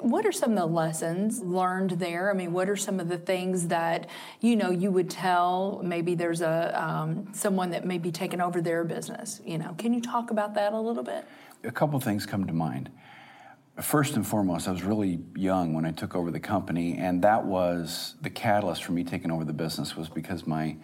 What 0.00 0.24
are 0.24 0.32
some 0.32 0.52
of 0.52 0.56
the 0.58 0.64
lessons 0.66 1.40
learned 1.42 1.90
there? 1.92 2.30
I 2.30 2.34
mean, 2.34 2.52
what 2.54 2.66
are 2.70 2.76
some 2.76 2.98
of 2.98 3.08
the 3.10 3.18
things 3.18 3.68
that 3.68 4.08
you 4.40 4.56
know 4.56 4.70
you 4.70 4.90
would 4.90 5.10
tell? 5.10 5.82
Maybe 5.84 6.14
there's 6.14 6.40
a 6.40 6.72
um, 6.82 7.28
someone 7.34 7.70
that 7.70 7.84
may 7.84 7.98
be 7.98 8.10
taking 8.10 8.40
over 8.40 8.62
their 8.62 8.84
business. 8.84 9.40
You 9.44 9.58
know, 9.58 9.74
can 9.76 9.92
you 9.92 10.00
talk 10.00 10.30
about 10.30 10.54
that 10.54 10.72
a 10.72 10.80
little 10.80 11.02
bit? 11.02 11.26
A 11.64 11.70
couple 11.70 12.00
things 12.00 12.24
come 12.24 12.46
to 12.46 12.52
mind. 12.54 12.90
First 13.80 14.16
and 14.16 14.26
foremost, 14.26 14.68
I 14.68 14.72
was 14.72 14.82
really 14.82 15.20
young 15.34 15.72
when 15.74 15.84
I 15.86 15.92
took 15.92 16.14
over 16.14 16.30
the 16.30 16.40
company, 16.40 16.96
and 16.98 17.22
that 17.22 17.44
was 17.44 18.14
the 18.20 18.28
catalyst 18.30 18.84
for 18.84 18.92
me 18.92 19.02
taking 19.04 19.30
over 19.30 19.44
the 19.44 19.52
business 19.54 19.96
was 19.96 20.08
because 20.10 20.46
my 20.46 20.76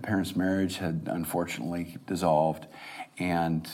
parents' 0.00 0.36
marriage 0.36 0.76
had 0.76 1.08
unfortunately 1.10 1.98
dissolved, 2.06 2.66
and 3.18 3.68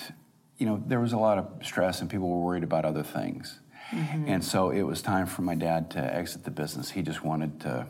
you 0.58 0.66
know 0.66 0.82
there 0.86 1.00
was 1.00 1.12
a 1.12 1.18
lot 1.18 1.38
of 1.38 1.64
stress, 1.64 2.00
and 2.00 2.10
people 2.10 2.28
were 2.28 2.44
worried 2.44 2.64
about 2.64 2.84
other 2.84 3.02
things, 3.02 3.60
mm-hmm. 3.90 4.28
and 4.28 4.44
so 4.44 4.70
it 4.70 4.82
was 4.82 5.02
time 5.02 5.26
for 5.26 5.42
my 5.42 5.54
dad 5.54 5.90
to 5.92 5.98
exit 5.98 6.44
the 6.44 6.50
business. 6.50 6.90
He 6.90 7.02
just 7.02 7.24
wanted 7.24 7.60
to 7.60 7.86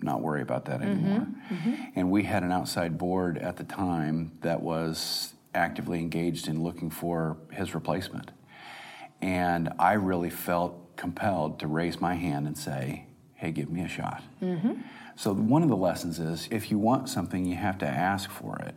not 0.00 0.20
worry 0.22 0.42
about 0.42 0.64
that 0.66 0.80
mm-hmm. 0.80 0.90
anymore, 0.90 1.26
mm-hmm. 1.50 1.74
and 1.94 2.10
we 2.10 2.24
had 2.24 2.42
an 2.42 2.52
outside 2.52 2.98
board 2.98 3.38
at 3.38 3.56
the 3.56 3.64
time 3.64 4.32
that 4.40 4.60
was 4.62 5.34
actively 5.54 5.98
engaged 5.98 6.48
in 6.48 6.62
looking 6.62 6.90
for 6.90 7.36
his 7.50 7.74
replacement. 7.74 8.30
And 9.20 9.70
I 9.78 9.94
really 9.94 10.30
felt 10.30 10.96
compelled 10.96 11.60
to 11.60 11.66
raise 11.66 12.00
my 12.00 12.14
hand 12.14 12.46
and 12.46 12.56
say, 12.56 13.06
hey, 13.34 13.50
give 13.52 13.70
me 13.70 13.82
a 13.82 13.88
shot. 13.88 14.22
So, 15.20 15.34
one 15.34 15.62
of 15.62 15.68
the 15.68 15.76
lessons 15.76 16.18
is 16.18 16.48
if 16.50 16.70
you 16.70 16.78
want 16.78 17.10
something, 17.10 17.44
you 17.44 17.54
have 17.54 17.76
to 17.80 17.86
ask 17.86 18.30
for 18.30 18.58
it. 18.60 18.74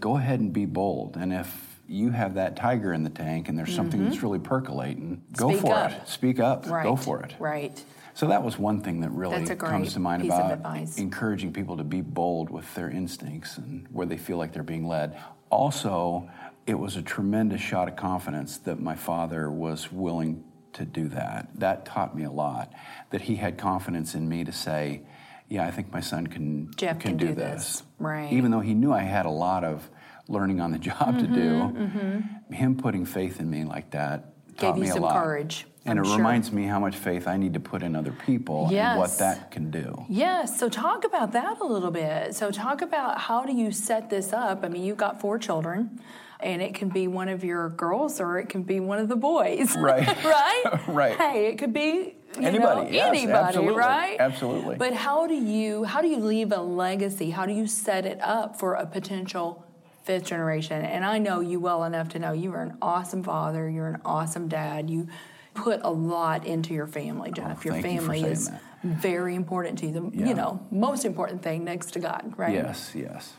Go 0.00 0.18
ahead 0.18 0.38
and 0.38 0.52
be 0.52 0.66
bold. 0.66 1.16
And 1.16 1.32
if 1.32 1.80
you 1.88 2.10
have 2.10 2.34
that 2.34 2.56
tiger 2.56 2.92
in 2.92 3.04
the 3.04 3.10
tank 3.10 3.48
and 3.48 3.58
there's 3.58 3.74
something 3.74 4.04
that's 4.04 4.16
mm-hmm. 4.16 4.26
really 4.26 4.38
percolating, 4.38 5.22
go 5.34 5.48
Speak 5.48 5.60
for 5.62 5.74
up. 5.74 5.92
it. 5.92 6.06
Speak 6.06 6.40
up. 6.40 6.68
Right. 6.68 6.84
Go 6.84 6.94
for 6.94 7.22
it. 7.22 7.34
Right. 7.38 7.82
So 8.12 8.26
that 8.26 8.42
was 8.42 8.58
one 8.58 8.82
thing 8.82 9.00
that 9.00 9.08
really 9.12 9.38
That's 9.38 9.48
a 9.48 9.54
great 9.54 9.70
comes 9.70 9.94
to 9.94 9.98
mind 9.98 10.26
about 10.26 10.98
encouraging 10.98 11.54
people 11.54 11.78
to 11.78 11.84
be 11.84 12.02
bold 12.02 12.50
with 12.50 12.74
their 12.74 12.90
instincts 12.90 13.56
and 13.56 13.86
where 13.90 14.06
they 14.06 14.18
feel 14.18 14.36
like 14.36 14.52
they're 14.52 14.62
being 14.62 14.86
led. 14.86 15.18
Also, 15.48 16.28
it 16.66 16.78
was 16.78 16.96
a 16.96 17.02
tremendous 17.02 17.62
shot 17.62 17.88
of 17.88 17.96
confidence 17.96 18.58
that 18.58 18.78
my 18.78 18.94
father 18.94 19.50
was 19.50 19.90
willing 19.90 20.44
to 20.74 20.84
do 20.84 21.08
that. 21.08 21.48
That 21.54 21.86
taught 21.86 22.14
me 22.14 22.24
a 22.24 22.30
lot. 22.30 22.74
That 23.08 23.22
he 23.22 23.36
had 23.36 23.56
confidence 23.56 24.14
in 24.14 24.28
me 24.28 24.44
to 24.44 24.52
say, 24.52 25.00
"Yeah, 25.48 25.66
I 25.66 25.70
think 25.70 25.92
my 25.92 26.00
son 26.00 26.26
can 26.26 26.70
Jeff 26.76 26.98
can 26.98 27.16
do, 27.16 27.28
do 27.28 27.34
this." 27.34 27.62
this. 27.64 27.82
Right. 27.98 28.32
Even 28.32 28.50
though 28.50 28.60
he 28.60 28.74
knew 28.74 28.92
I 28.92 29.02
had 29.02 29.26
a 29.26 29.30
lot 29.30 29.64
of 29.64 29.88
learning 30.28 30.60
on 30.60 30.70
the 30.72 30.78
job 30.78 31.18
to 31.18 31.26
do. 31.26 31.50
Mm-hmm, 31.50 31.98
mm-hmm. 31.98 32.52
Him 32.52 32.76
putting 32.76 33.04
faith 33.04 33.40
in 33.40 33.48
me 33.50 33.64
like 33.64 33.90
that 33.90 34.32
Gave 34.48 34.56
taught 34.56 34.76
you 34.76 34.82
me 34.82 34.88
some 34.88 34.98
a 34.98 35.06
lot. 35.06 35.22
courage, 35.22 35.66
And 35.84 35.98
I'm 35.98 36.04
it 36.04 36.08
sure. 36.08 36.16
reminds 36.18 36.52
me 36.52 36.64
how 36.64 36.78
much 36.78 36.96
faith 36.96 37.26
I 37.26 37.36
need 37.36 37.54
to 37.54 37.60
put 37.60 37.82
in 37.82 37.96
other 37.96 38.12
people 38.26 38.68
and 38.70 38.98
what 38.98 39.16
that 39.18 39.50
can 39.50 39.70
do. 39.70 40.04
Yes, 40.08 40.58
so 40.58 40.68
talk 40.68 41.04
about 41.04 41.32
that 41.32 41.60
a 41.60 41.64
little 41.64 41.90
bit. 41.90 42.34
So 42.34 42.50
talk 42.50 42.82
about 42.82 43.18
how 43.18 43.44
do 43.44 43.52
you 43.54 43.72
set 43.72 44.10
this 44.10 44.32
up? 44.32 44.64
I 44.64 44.68
mean, 44.68 44.84
you've 44.84 44.96
got 44.96 45.20
four 45.20 45.38
children, 45.38 46.00
and 46.40 46.60
it 46.62 46.74
can 46.74 46.88
be 46.88 47.08
one 47.08 47.28
of 47.28 47.42
your 47.42 47.70
girls 47.70 48.20
or 48.20 48.38
it 48.38 48.48
can 48.48 48.62
be 48.62 48.80
one 48.80 48.98
of 48.98 49.08
the 49.08 49.16
boys. 49.16 49.76
Right. 49.76 50.06
right? 50.24 50.64
Right. 50.88 51.16
Hey, 51.16 51.46
it 51.46 51.58
could 51.58 51.72
be 51.72 51.80
you 51.80 52.14
Anybody, 52.46 52.94
yes, 52.94 53.08
anybody, 53.08 53.32
absolutely, 53.48 53.74
right? 53.76 54.16
absolutely. 54.20 54.76
But 54.76 54.92
how 54.94 55.26
do 55.26 55.34
you 55.34 55.84
how 55.84 56.00
do 56.00 56.08
you 56.08 56.18
leave 56.18 56.52
a 56.52 56.60
legacy? 56.60 57.30
How 57.30 57.46
do 57.46 57.52
you 57.52 57.66
set 57.66 58.06
it 58.06 58.18
up 58.22 58.58
for 58.58 58.74
a 58.74 58.86
potential 58.86 59.64
fifth 60.04 60.24
generation? 60.24 60.82
And 60.84 61.04
I 61.04 61.18
know 61.18 61.40
you 61.40 61.60
well 61.60 61.84
enough 61.84 62.08
to 62.10 62.18
know 62.18 62.32
you 62.32 62.52
are 62.54 62.62
an 62.62 62.76
awesome 62.82 63.22
father, 63.22 63.68
you're 63.68 63.88
an 63.88 64.00
awesome 64.04 64.48
dad. 64.48 64.88
You 64.90 65.08
put 65.54 65.80
a 65.82 65.90
lot 65.90 66.46
into 66.46 66.72
your 66.74 66.86
family, 66.86 67.30
Jeff. 67.32 67.58
Oh, 67.58 67.62
your 67.64 67.74
Oh, 67.74 67.76
you 67.78 67.82
for 67.82 67.88
family 67.88 68.20
saying 68.20 68.32
is 68.32 68.48
that. 68.50 68.60
very 68.84 69.34
important 69.34 69.78
to 69.80 69.86
you. 69.86 69.92
The 69.92 70.10
Yeah. 70.18 70.26
you 70.28 70.34
know, 70.34 70.60
most 70.70 71.04
important 71.04 71.42
thing 71.42 71.64
next 71.64 71.92
to 71.92 71.98
God, 72.00 72.32
right? 72.36 72.54
Yes, 72.54 72.92
yes. 72.94 73.32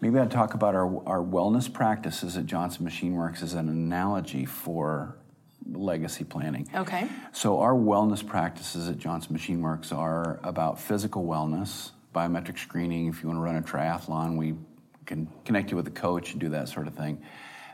Maybe 0.00 0.18
I'd 0.18 0.30
talk 0.30 0.54
about 0.54 0.74
our, 0.74 0.86
our 1.06 1.22
wellness 1.22 1.72
practices 1.72 2.36
at 2.36 2.46
Johnson 2.46 2.84
Machine 2.84 3.14
Works 3.14 3.42
as 3.42 3.54
an 3.54 3.68
analogy 3.68 4.44
for 4.44 5.16
legacy 5.72 6.24
planning. 6.24 6.68
Okay. 6.74 7.08
So, 7.32 7.60
our 7.60 7.74
wellness 7.74 8.26
practices 8.26 8.88
at 8.88 8.98
Johnson 8.98 9.32
Machine 9.32 9.60
Works 9.60 9.92
are 9.92 10.40
about 10.42 10.80
physical 10.80 11.24
wellness, 11.24 11.90
biometric 12.14 12.58
screening. 12.58 13.08
If 13.08 13.22
you 13.22 13.28
want 13.28 13.38
to 13.38 13.42
run 13.42 13.56
a 13.56 13.62
triathlon, 13.62 14.36
we 14.36 14.54
can 15.06 15.28
connect 15.44 15.70
you 15.70 15.76
with 15.76 15.86
a 15.86 15.92
coach 15.92 16.32
and 16.32 16.40
do 16.40 16.48
that 16.50 16.68
sort 16.68 16.86
of 16.86 16.94
thing. 16.94 17.22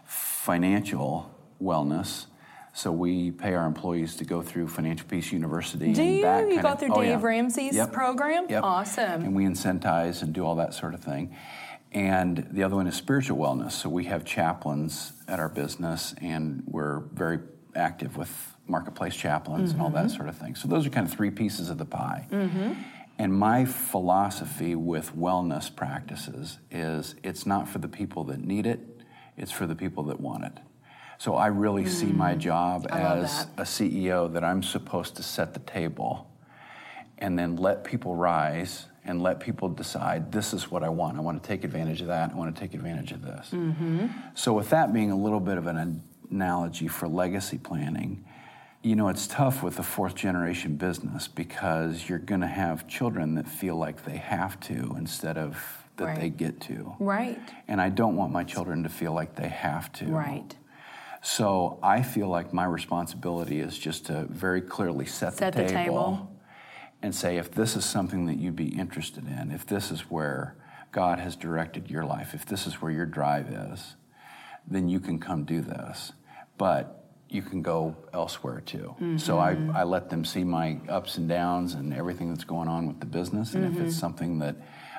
Financial 0.05 1.35
wellness. 1.63 2.27
So, 2.73 2.93
we 2.93 3.33
pay 3.33 3.55
our 3.55 3.67
employees 3.67 4.17
to 4.17 4.25
go 4.25 4.43
through 4.43 4.69
Financial 4.69 5.07
Peace 5.09 5.33
University. 5.33 5.93
Do 5.93 6.01
and 6.01 6.17
you? 6.17 6.23
that 6.23 6.49
You 6.49 6.63
go 6.63 6.75
through 6.77 6.93
oh, 6.93 7.01
Dave 7.01 7.21
yeah. 7.21 7.27
Ramsey's 7.27 7.75
Yep. 7.75 7.93
program? 7.93 8.47
Yep. 8.49 8.63
Awesome. 8.63 9.23
And 9.23 9.35
we 9.35 9.45
incentivize 9.45 10.23
and 10.23 10.33
do 10.33 10.45
all 10.45 10.55
that 10.57 10.75
sort 10.75 10.95
of 10.95 11.01
thing. 11.01 11.35
And 11.93 12.47
the 12.53 12.63
other 12.63 12.77
one 12.77 12.87
is 12.87 12.95
spiritual 12.95 13.37
wellness. 13.37 13.73
So 13.73 13.89
we 13.89 14.05
have 14.05 14.25
chaplains 14.25 15.13
at 15.27 15.41
our 15.41 15.49
business, 15.49 16.15
and 16.21 16.63
we're 16.67 17.01
very 17.13 17.41
active 17.75 18.17
with 18.17 18.31
marketplace 18.67 19.15
chaplains 19.17 19.73
and 19.73 19.81
all 19.81 19.89
Mm-hmm. 19.91 20.09
that 20.09 20.11
sort 20.15 20.29
of 20.29 20.37
thing. 20.37 20.55
So 20.55 20.69
those 20.69 20.87
are 20.87 20.91
kind 20.91 21.07
of 21.07 21.13
three 21.13 21.31
pieces 21.31 21.71
of 21.71 21.79
the 21.79 21.85
pie. 21.85 22.27
And 23.19 23.35
my 23.35 23.67
philosophy 23.67 24.75
with 24.75 25.15
wellness 25.15 25.75
practices 25.75 26.59
is 26.71 27.15
it's 27.23 27.45
not 27.45 27.69
for 27.69 27.79
the 27.79 27.89
people 27.89 28.25
that 28.25 28.41
need 28.41 28.67
it, 28.67 28.81
it's 29.37 29.53
for 29.53 29.67
the 29.67 29.75
people 29.75 30.05
that 30.05 30.21
want 30.21 30.45
it. 30.45 30.53
So 31.19 31.35
I 31.35 31.49
really 31.49 31.85
see 31.87 32.07
my 32.07 32.35
job 32.35 32.87
Mm. 32.89 32.95
I 32.95 33.19
as 33.19 33.47
a 33.59 33.63
CEO 33.65 34.33
that 34.33 34.43
I'm 34.43 34.63
supposed 34.63 35.17
to 35.17 35.23
set 35.23 35.53
the 35.53 35.61
table 35.61 36.31
and 37.19 37.39
then 37.39 37.57
let 37.57 37.85
people 37.85 38.15
rise 38.15 38.87
and 39.05 39.23
let 39.23 39.39
people 39.41 39.69
decide 39.69 40.33
this 40.33 40.55
is 40.55 40.71
what 40.71 40.83
I 40.83 40.89
want. 40.89 41.19
I 41.19 41.21
want 41.21 41.43
to 41.43 41.47
take 41.47 41.63
advantage 41.65 42.01
of 42.01 42.07
that. 42.07 42.31
I 42.31 42.35
want 42.35 42.55
to 42.55 42.59
take 42.61 42.73
advantage 42.73 43.13
of 43.13 43.21
this. 43.23 43.53
So, 44.35 44.55
with 44.55 44.71
that 44.71 44.93
being 44.95 45.11
a 45.11 45.17
little 45.17 45.41
bit 45.41 45.59
of 45.59 45.67
an- 45.67 46.03
analogy 46.31 46.89
for 46.89 47.09
legacy 47.09 47.59
planning, 47.59 48.25
you 48.83 48.97
know, 48.97 49.09
it's 49.09 49.27
tough 49.27 49.63
with 49.63 49.79
a 49.79 49.83
fourth 49.83 50.15
generation 50.15 50.77
business 50.77 51.29
because 51.29 52.09
you're 52.09 52.19
going 52.19 52.41
to 52.41 52.47
have 52.47 52.89
children 52.89 53.35
that 53.35 53.47
feel 53.49 53.77
like 53.77 54.05
they 54.05 54.17
have 54.17 54.59
to 54.61 54.95
instead 54.97 55.37
of 55.37 55.63
that 55.97 56.05
Right. 56.07 56.21
they 56.21 56.31
get 56.31 56.61
to. 56.63 56.95
Right. 56.99 57.39
And 57.69 57.79
I 57.81 57.91
don't 57.91 58.17
want 58.17 58.33
my 58.33 58.43
children 58.43 58.83
to 58.85 58.89
feel 58.89 59.13
like 59.13 59.35
they 59.37 59.49
have 59.49 59.93
to. 59.95 60.07
Right. 60.07 60.57
So 61.21 61.79
I 61.83 62.01
feel 62.01 62.29
like 62.29 62.55
my 62.55 62.65
responsibility 62.65 63.61
is 63.61 63.77
just 63.77 64.07
to 64.07 64.25
very 64.31 64.63
clearly 64.63 65.05
set, 65.05 65.35
Set 65.35 65.53
the 65.53 65.63
the, 65.65 65.69
table 65.69 65.85
table. 65.85 66.37
and 67.03 67.15
say 67.15 67.37
if 67.37 67.51
this 67.51 67.77
is 67.77 67.85
something 67.85 68.25
that 68.27 68.39
you'd 68.39 68.57
be 68.57 68.69
interested 68.69 69.27
in, 69.29 69.51
if 69.51 69.67
this 69.67 69.91
is 69.91 70.11
where 70.11 70.57
God 70.93 71.19
has 71.19 71.37
directed 71.37 71.91
your 71.91 72.07
life, 72.07 72.33
if 72.33 72.47
this 72.47 72.67
is 72.67 72.81
where 72.81 72.91
your 72.91 73.05
drive 73.05 73.51
is, 73.51 73.97
then 74.67 74.89
you 74.89 75.01
can 75.01 75.19
come 75.19 75.45
do 75.45 75.61
this. 75.61 76.13
But 76.61 77.03
you 77.31 77.41
can 77.41 77.63
go 77.63 77.97
elsewhere 78.13 78.61
too. 78.61 78.95
So 79.17 79.39
I, 79.39 79.55
Mm-hmm. 79.55 79.75
I 79.75 79.85
let 79.85 80.11
them 80.11 80.27
see 80.27 80.45
my 80.45 80.77
ups 80.91 81.17
and 81.17 81.27
downs 81.27 81.73
and 81.73 81.95
everything 81.95 82.29
that's 82.29 82.45
going 82.45 82.69
on 82.69 82.87
with 82.87 83.01
the 83.01 83.07
business. 83.07 83.55
And 83.55 83.65
if 83.65 83.81
it's 83.81 83.93
Mm-hmm. 83.95 83.99
something 83.99 84.39
that 84.41 84.57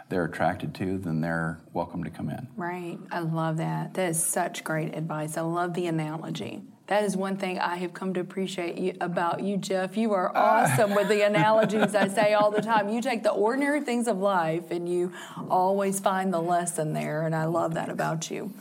they're 0.10 0.26
attracted 0.26 0.74
to, 0.76 0.98
then 0.98 1.22
they're 1.22 1.60
welcome 1.72 2.04
to 2.04 2.10
come 2.10 2.30
in. 2.32 2.48
Right. 2.58 2.98
I 3.12 3.20
love 3.20 3.58
that. 3.58 3.94
That 3.94 4.10
is 4.10 4.24
such 4.24 4.64
great 4.64 4.96
advice. 4.96 5.38
I 5.38 5.42
love 5.42 5.76
the 5.76 5.86
analogy. 5.86 6.64
That 6.88 7.04
is 7.04 7.16
one 7.16 7.38
thing 7.38 7.60
I 7.60 7.76
have 7.76 7.94
come 7.94 8.14
to 8.16 8.20
appreciate 8.22 8.78
you, 8.80 8.98
about 9.00 9.44
you, 9.44 9.58
Jeff. 9.58 9.96
You 9.96 10.14
are 10.14 10.36
awesome 10.50 10.96
with 10.96 11.10
the 11.10 11.22
analogies 11.22 11.94
I 11.94 12.08
say 12.08 12.34
all 12.34 12.50
the 12.50 12.62
time. 12.64 12.90
You 12.90 13.02
take 13.04 13.22
the 13.22 13.32
ordinary 13.32 13.82
things 13.82 14.08
of 14.08 14.18
life 14.18 14.72
and 14.72 14.90
you 14.90 15.14
always 15.48 16.00
find 16.00 16.34
the 16.34 16.42
lesson 16.42 16.94
there, 16.94 17.22
and 17.28 17.36
I 17.36 17.46
love 17.46 17.76
that 17.76 17.90
about 17.90 18.32
you. 18.32 18.52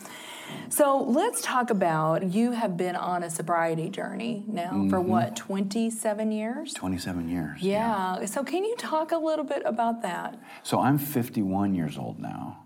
So 0.68 1.02
let's 1.02 1.42
talk 1.42 1.70
about 1.70 2.22
you 2.22 2.52
have 2.52 2.76
been 2.76 2.96
on 2.96 3.22
a 3.22 3.30
sobriety 3.30 3.88
journey 3.88 4.44
now 4.46 4.86
for 4.88 5.00
what, 5.00 5.36
27 5.36 6.32
years? 6.32 6.72
27 6.74 7.28
years. 7.28 7.60
Yeah. 7.60 8.24
So 8.24 8.44
can 8.44 8.64
you 8.64 8.76
talk 8.76 9.12
a 9.12 9.16
little 9.18 9.44
bit 9.44 9.62
about 9.64 10.02
that? 10.02 10.38
So 10.62 10.80
I'm 10.80 10.98
51 10.98 11.74
years 11.74 11.98
old 11.98 12.18
now. 12.18 12.64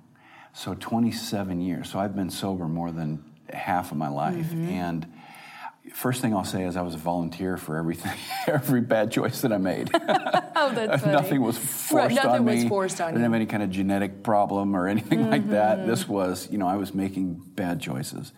So 0.53 0.75
27 0.75 1.61
years. 1.61 1.91
So 1.91 1.99
I've 1.99 2.15
been 2.15 2.31
sober 2.31 2.69
more 2.69 2.93
than 2.93 3.25
half 3.53 3.91
of 3.91 3.97
my 3.97 4.09
life. 4.09 4.47
Mm-hmm. 4.47 4.69
And 4.69 5.13
first 5.93 6.21
thing 6.23 6.35
I'll 6.35 6.45
say 6.45 6.65
is 6.65 6.77
I 6.77 6.83
was 6.83 6.95
a 6.95 6.99
volunteer 6.99 7.57
for 7.57 7.77
everything, 7.77 8.13
every 8.47 8.81
bad 8.81 9.11
choice 9.13 9.41
that 9.43 9.53
I 9.53 9.59
made. 9.59 9.91
Oh, 10.57 10.71
that's 10.73 11.03
funny. 11.03 11.13
nothing 11.13 11.41
was 11.43 11.59
forced 11.59 12.15
nothing 12.15 12.31
on 12.31 12.45
was 12.45 12.63
me. 12.63 12.69
forced 12.69 13.01
on 13.01 13.09
I 13.09 13.11
didn't 13.11 13.23
you. 13.23 13.25
have 13.25 13.35
any 13.35 13.45
kind 13.47 13.63
of 13.65 13.71
genetic 13.71 14.23
problem 14.23 14.77
or 14.77 14.87
anything 14.95 15.29
like 15.29 15.51
that. 15.51 15.79
Mm-hmm. 15.79 15.89
This 15.91 16.09
was, 16.09 16.49
you 16.51 16.59
know, 16.59 16.69
I 16.69 16.77
was 16.77 16.95
making 16.95 17.35
bad 17.57 17.81
choices. 17.81 18.33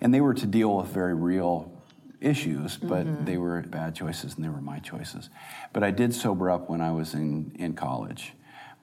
And 0.00 0.14
they 0.14 0.20
were 0.20 0.34
to 0.34 0.46
deal 0.46 0.76
with 0.76 0.86
very 0.88 1.14
real 1.14 1.72
issues, 2.20 2.76
but 2.76 3.06
Mm-hmm. 3.06 3.24
they 3.24 3.36
were 3.38 3.60
bad 3.62 3.96
choices 3.96 4.36
and 4.36 4.44
they 4.44 4.48
were 4.48 4.60
my 4.60 4.78
choices. 4.78 5.30
But 5.72 5.82
I 5.82 5.90
did 5.90 6.14
sober 6.14 6.48
up 6.48 6.70
when 6.70 6.80
I 6.80 6.92
was 6.92 7.12
in, 7.12 7.50
in 7.58 7.74
college. 7.74 8.34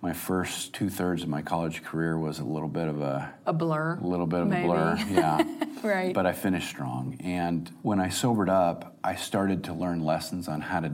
My 0.02 0.14
first 0.14 0.74
two 0.74 0.90
thirds 0.90 1.24
of 1.24 1.30
my 1.30 1.42
college 1.42 1.84
career 1.84 2.18
was 2.20 2.40
a 2.40 2.44
little 2.44 2.68
bit 2.68 2.88
of 2.88 3.02
a 3.02 3.34
A 3.46 3.54
blur. 3.54 3.98
a 4.02 4.06
little 4.06 4.28
bit 4.28 4.42
of 4.42 4.48
maybe. 4.48 4.66
a 4.66 4.68
blur, 4.68 4.98
yeah. 5.10 5.44
Right. 5.84 6.14
But 6.16 6.26
I 6.26 6.32
finished 6.34 6.70
strong. 6.70 7.18
And 7.24 7.72
when 7.84 8.00
I 8.00 8.10
sobered 8.10 8.50
up, 8.50 8.98
I 9.04 9.16
started 9.16 9.64
to 9.66 9.74
learn 9.74 10.04
lessons 10.04 10.48
on 10.48 10.62
how 10.62 10.80
to 10.80 10.92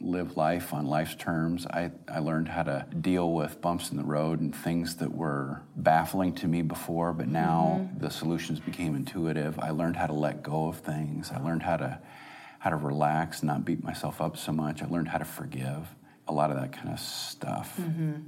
live 0.00 0.36
life 0.36 0.74
on 0.74 0.86
life's 0.86 1.14
terms. 1.14 1.64
I, 1.66 1.92
I 2.08 2.18
learned 2.18 2.48
how 2.48 2.64
to 2.64 2.86
deal 3.00 3.30
with 3.32 3.60
bumps 3.60 3.90
in 3.92 3.96
the 3.96 4.02
road 4.02 4.40
and 4.40 4.52
things 4.54 4.96
that 4.96 5.12
were 5.14 5.62
baffling 5.76 6.34
to 6.36 6.48
me 6.48 6.62
before, 6.62 7.12
but 7.12 7.28
now 7.28 7.78
Mm-hmm. 7.82 7.98
the 8.00 8.10
solutions 8.10 8.58
became 8.58 8.96
intuitive. 8.96 9.58
I 9.60 9.70
learned 9.70 9.96
how 9.96 10.06
to 10.08 10.12
let 10.12 10.42
go 10.42 10.66
of 10.66 10.78
things. 10.78 11.30
I 11.30 11.38
learned 11.38 11.62
how 11.62 11.76
to 11.76 12.00
how 12.58 12.70
to 12.70 12.76
relax, 12.76 13.42
not 13.44 13.64
beat 13.64 13.82
myself 13.84 14.20
up 14.20 14.36
so 14.36 14.50
much. 14.52 14.82
I 14.82 14.86
learned 14.86 15.08
how 15.08 15.18
to 15.18 15.24
forgive. 15.24 15.94
A 16.28 16.32
lot 16.32 16.50
of 16.50 16.56
that 16.60 16.72
kind 16.72 16.90
of 16.90 17.00
stuff. 17.00 17.78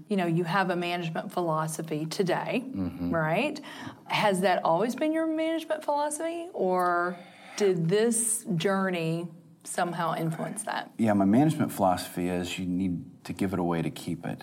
you 0.09 0.17
know, 0.17 0.27
you 0.27 0.43
have 0.45 0.71
a 0.71 0.77
management 0.77 1.33
philosophy 1.33 2.07
today, 2.07 2.65
Mm-hmm. 2.67 3.15
right? 3.15 3.61
Has 4.07 4.41
that 4.41 4.65
always 4.65 4.95
been 4.97 5.13
your 5.13 5.27
management 5.27 5.85
philosophy, 5.85 6.49
or 6.53 7.17
did 7.57 7.89
this 7.89 8.45
journey 8.57 9.29
somehow 9.63 10.15
influence 10.17 10.65
that? 10.65 10.91
Yeah, 10.99 11.13
my 11.13 11.25
management 11.25 11.71
philosophy 11.73 12.29
is 12.29 12.59
you 12.59 12.67
need 12.67 13.25
to 13.25 13.33
give 13.33 13.53
it 13.53 13.59
away 13.61 13.81
to 13.83 13.91
keep 13.91 14.27
it. 14.27 14.43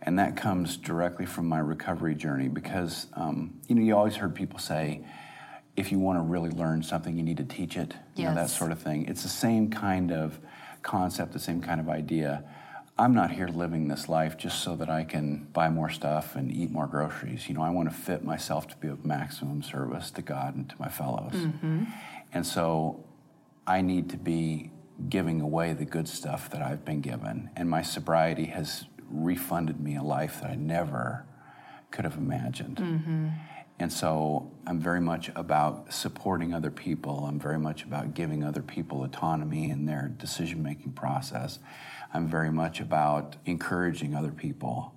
And 0.00 0.18
that 0.18 0.36
comes 0.36 0.76
directly 0.78 1.26
from 1.26 1.46
my 1.46 1.58
recovery 1.58 2.14
journey 2.14 2.48
because, 2.48 3.06
um, 3.14 3.60
you 3.68 3.74
know, 3.74 3.82
you 3.82 3.96
always 3.96 4.16
heard 4.16 4.34
people 4.34 4.58
say, 4.58 5.04
if 5.76 5.92
you 5.92 5.98
want 5.98 6.18
to 6.18 6.22
really 6.22 6.50
learn 6.50 6.82
something, 6.82 7.16
you 7.16 7.22
need 7.22 7.36
to 7.36 7.44
teach 7.44 7.76
it, 7.76 7.94
you 8.16 8.24
know, 8.24 8.34
that 8.34 8.48
sort 8.50 8.72
of 8.72 8.78
thing. 8.80 9.06
It's 9.06 9.22
the 9.22 9.28
same 9.28 9.70
kind 9.70 10.10
of 10.10 10.38
concept, 10.82 11.32
the 11.32 11.38
same 11.38 11.60
kind 11.60 11.80
of 11.80 11.88
idea. 11.88 12.42
I'm 12.98 13.14
not 13.14 13.30
here 13.30 13.46
living 13.46 13.86
this 13.86 14.08
life 14.08 14.36
just 14.36 14.62
so 14.62 14.74
that 14.76 14.90
I 14.90 15.04
can 15.04 15.46
buy 15.52 15.68
more 15.68 15.88
stuff 15.88 16.34
and 16.34 16.50
eat 16.50 16.70
more 16.70 16.88
groceries. 16.88 17.48
You 17.48 17.54
know, 17.54 17.62
I 17.62 17.70
want 17.70 17.88
to 17.88 17.94
fit 17.94 18.24
myself 18.24 18.66
to 18.68 18.76
be 18.76 18.88
of 18.88 19.04
maximum 19.04 19.62
service 19.62 20.10
to 20.12 20.22
God 20.22 20.56
and 20.56 20.68
to 20.68 20.74
my 20.80 20.88
fellows. 20.88 21.34
Mm-hmm. 21.34 21.84
And 22.32 22.44
so 22.44 23.04
I 23.66 23.82
need 23.82 24.10
to 24.10 24.16
be 24.16 24.72
giving 25.08 25.40
away 25.40 25.74
the 25.74 25.84
good 25.84 26.08
stuff 26.08 26.50
that 26.50 26.60
I've 26.60 26.84
been 26.84 27.00
given. 27.00 27.50
And 27.54 27.70
my 27.70 27.82
sobriety 27.82 28.46
has 28.46 28.86
refunded 29.08 29.80
me 29.80 29.94
a 29.96 30.02
life 30.02 30.40
that 30.40 30.50
I 30.50 30.56
never 30.56 31.24
could 31.92 32.04
have 32.04 32.16
imagined. 32.16 32.78
Mm-hmm. 32.78 33.28
And 33.80 33.92
so 33.92 34.50
I'm 34.66 34.80
very 34.80 35.00
much 35.00 35.30
about 35.36 35.92
supporting 35.92 36.52
other 36.52 36.70
people. 36.70 37.24
I'm 37.26 37.38
very 37.38 37.58
much 37.58 37.84
about 37.84 38.14
giving 38.14 38.42
other 38.42 38.62
people 38.62 39.04
autonomy 39.04 39.70
in 39.70 39.86
their 39.86 40.08
decision 40.08 40.62
making 40.62 40.92
process. 40.92 41.60
I'm 42.12 42.26
very 42.26 42.50
much 42.50 42.80
about 42.80 43.36
encouraging 43.44 44.14
other 44.14 44.32
people. 44.32 44.94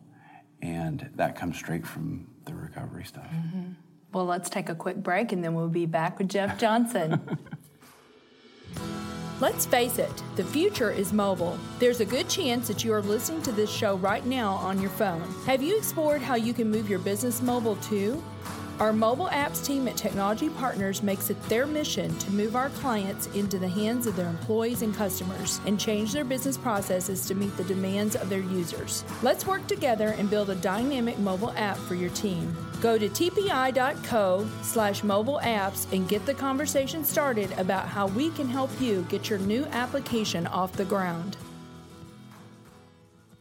And 0.61 1.11
that 1.15 1.35
comes 1.35 1.57
straight 1.57 1.85
from 1.85 2.27
the 2.45 2.55
recovery 2.55 3.03
stuff. 3.05 3.27
Mm-hmm. 3.27 3.73
Well, 4.13 4.25
let's 4.25 4.49
take 4.49 4.69
a 4.69 4.75
quick 4.75 4.97
break 4.97 5.31
and 5.31 5.43
then 5.43 5.53
we'll 5.53 5.69
be 5.69 5.85
back 5.85 6.17
with 6.17 6.29
Jeff 6.29 6.59
Johnson. 6.59 7.37
Let's 9.39 9.65
face 9.65 9.97
it, 9.97 10.11
the 10.35 10.43
future 10.43 10.91
is 10.91 11.11
mobile. 11.11 11.57
There's 11.79 11.99
a 11.99 12.05
good 12.05 12.29
chance 12.29 12.67
that 12.67 12.83
you 12.83 12.93
are 12.93 13.01
listening 13.01 13.41
to 13.43 13.51
this 13.51 13.71
show 13.71 13.95
right 13.95 14.23
now 14.23 14.53
on 14.53 14.79
your 14.79 14.91
phone. 14.91 15.23
Have 15.47 15.63
you 15.63 15.77
explored 15.77 16.21
how 16.21 16.35
you 16.35 16.53
can 16.53 16.69
move 16.69 16.87
your 16.87 16.99
business 16.99 17.41
mobile 17.41 17.75
too? 17.77 18.23
Our 18.81 18.93
mobile 18.93 19.27
apps 19.27 19.63
team 19.63 19.87
at 19.87 19.95
Technology 19.95 20.49
Partners 20.49 21.03
makes 21.03 21.29
it 21.29 21.39
their 21.43 21.67
mission 21.67 22.17
to 22.17 22.31
move 22.31 22.55
our 22.55 22.69
clients 22.69 23.27
into 23.27 23.59
the 23.59 23.67
hands 23.67 24.07
of 24.07 24.15
their 24.15 24.27
employees 24.27 24.81
and 24.81 24.91
customers 24.91 25.61
and 25.67 25.79
change 25.79 26.11
their 26.11 26.25
business 26.25 26.57
processes 26.57 27.27
to 27.27 27.35
meet 27.35 27.55
the 27.57 27.63
demands 27.65 28.15
of 28.15 28.27
their 28.27 28.39
users. 28.39 29.03
Let's 29.21 29.45
work 29.45 29.67
together 29.67 30.15
and 30.17 30.31
build 30.31 30.49
a 30.49 30.55
dynamic 30.55 31.19
mobile 31.19 31.51
app 31.51 31.77
for 31.77 31.93
your 31.93 32.09
team. 32.09 32.57
Go 32.81 32.97
to 32.97 33.07
tpi.co 33.07 34.47
slash 34.63 35.03
mobile 35.03 35.39
apps 35.43 35.85
and 35.93 36.09
get 36.09 36.25
the 36.25 36.33
conversation 36.33 37.05
started 37.05 37.51
about 37.59 37.87
how 37.87 38.07
we 38.07 38.31
can 38.31 38.49
help 38.49 38.71
you 38.81 39.05
get 39.09 39.29
your 39.29 39.37
new 39.37 39.63
application 39.65 40.47
off 40.47 40.71
the 40.71 40.85
ground. 40.85 41.37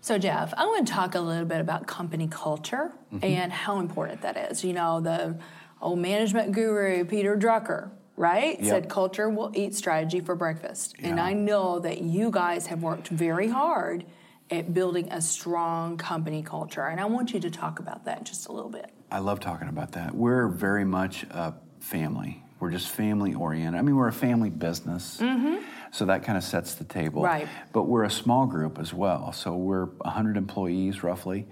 So, 0.02 0.18
Jeff, 0.18 0.54
I 0.56 0.64
want 0.66 0.86
to 0.86 0.92
talk 0.92 1.14
a 1.14 1.20
little 1.20 1.44
bit 1.44 1.60
about 1.60 1.86
company 1.86 2.26
culture 2.28 2.92
mm-hmm. 3.12 3.24
and 3.24 3.52
how 3.52 3.80
important 3.80 4.22
that 4.22 4.36
is. 4.50 4.64
You 4.64 4.72
know, 4.72 5.00
the 5.00 5.38
old 5.80 5.98
management 5.98 6.52
guru, 6.52 7.04
Peter 7.04 7.36
Drucker, 7.36 7.90
right? 8.16 8.58
Yep. 8.60 8.68
Said 8.68 8.88
culture 8.88 9.28
will 9.28 9.52
eat 9.54 9.74
strategy 9.74 10.20
for 10.20 10.34
breakfast. 10.34 10.96
Yeah. 10.98 11.08
And 11.08 11.20
I 11.20 11.34
know 11.34 11.78
that 11.80 12.00
you 12.00 12.30
guys 12.30 12.66
have 12.68 12.82
worked 12.82 13.08
very 13.08 13.48
hard 13.48 14.04
at 14.50 14.74
building 14.74 15.12
a 15.12 15.20
strong 15.20 15.96
company 15.96 16.42
culture. 16.42 16.86
And 16.86 17.00
I 17.00 17.04
want 17.04 17.32
you 17.32 17.40
to 17.40 17.50
talk 17.50 17.78
about 17.78 18.04
that 18.06 18.24
just 18.24 18.48
a 18.48 18.52
little 18.52 18.70
bit. 18.70 18.90
I 19.10 19.18
love 19.18 19.40
talking 19.40 19.68
about 19.68 19.92
that. 19.92 20.14
We're 20.14 20.48
very 20.48 20.84
much 20.84 21.24
a 21.24 21.54
family. 21.78 22.42
We're 22.60 22.70
just 22.70 22.88
family 22.88 23.34
oriented. 23.34 23.78
I 23.78 23.82
mean, 23.82 23.96
we're 23.96 24.08
a 24.08 24.12
family 24.12 24.50
business. 24.50 25.16
Mm-hmm. 25.18 25.64
So 25.92 26.04
that 26.06 26.22
kind 26.22 26.38
of 26.38 26.44
sets 26.44 26.74
the 26.74 26.84
table. 26.84 27.22
Right. 27.22 27.48
But 27.72 27.84
we're 27.84 28.04
a 28.04 28.10
small 28.10 28.46
group 28.46 28.78
as 28.78 28.94
well. 28.94 29.32
So 29.32 29.56
we're 29.56 29.86
100 29.86 30.36
employees 30.36 31.02
roughly. 31.02 31.48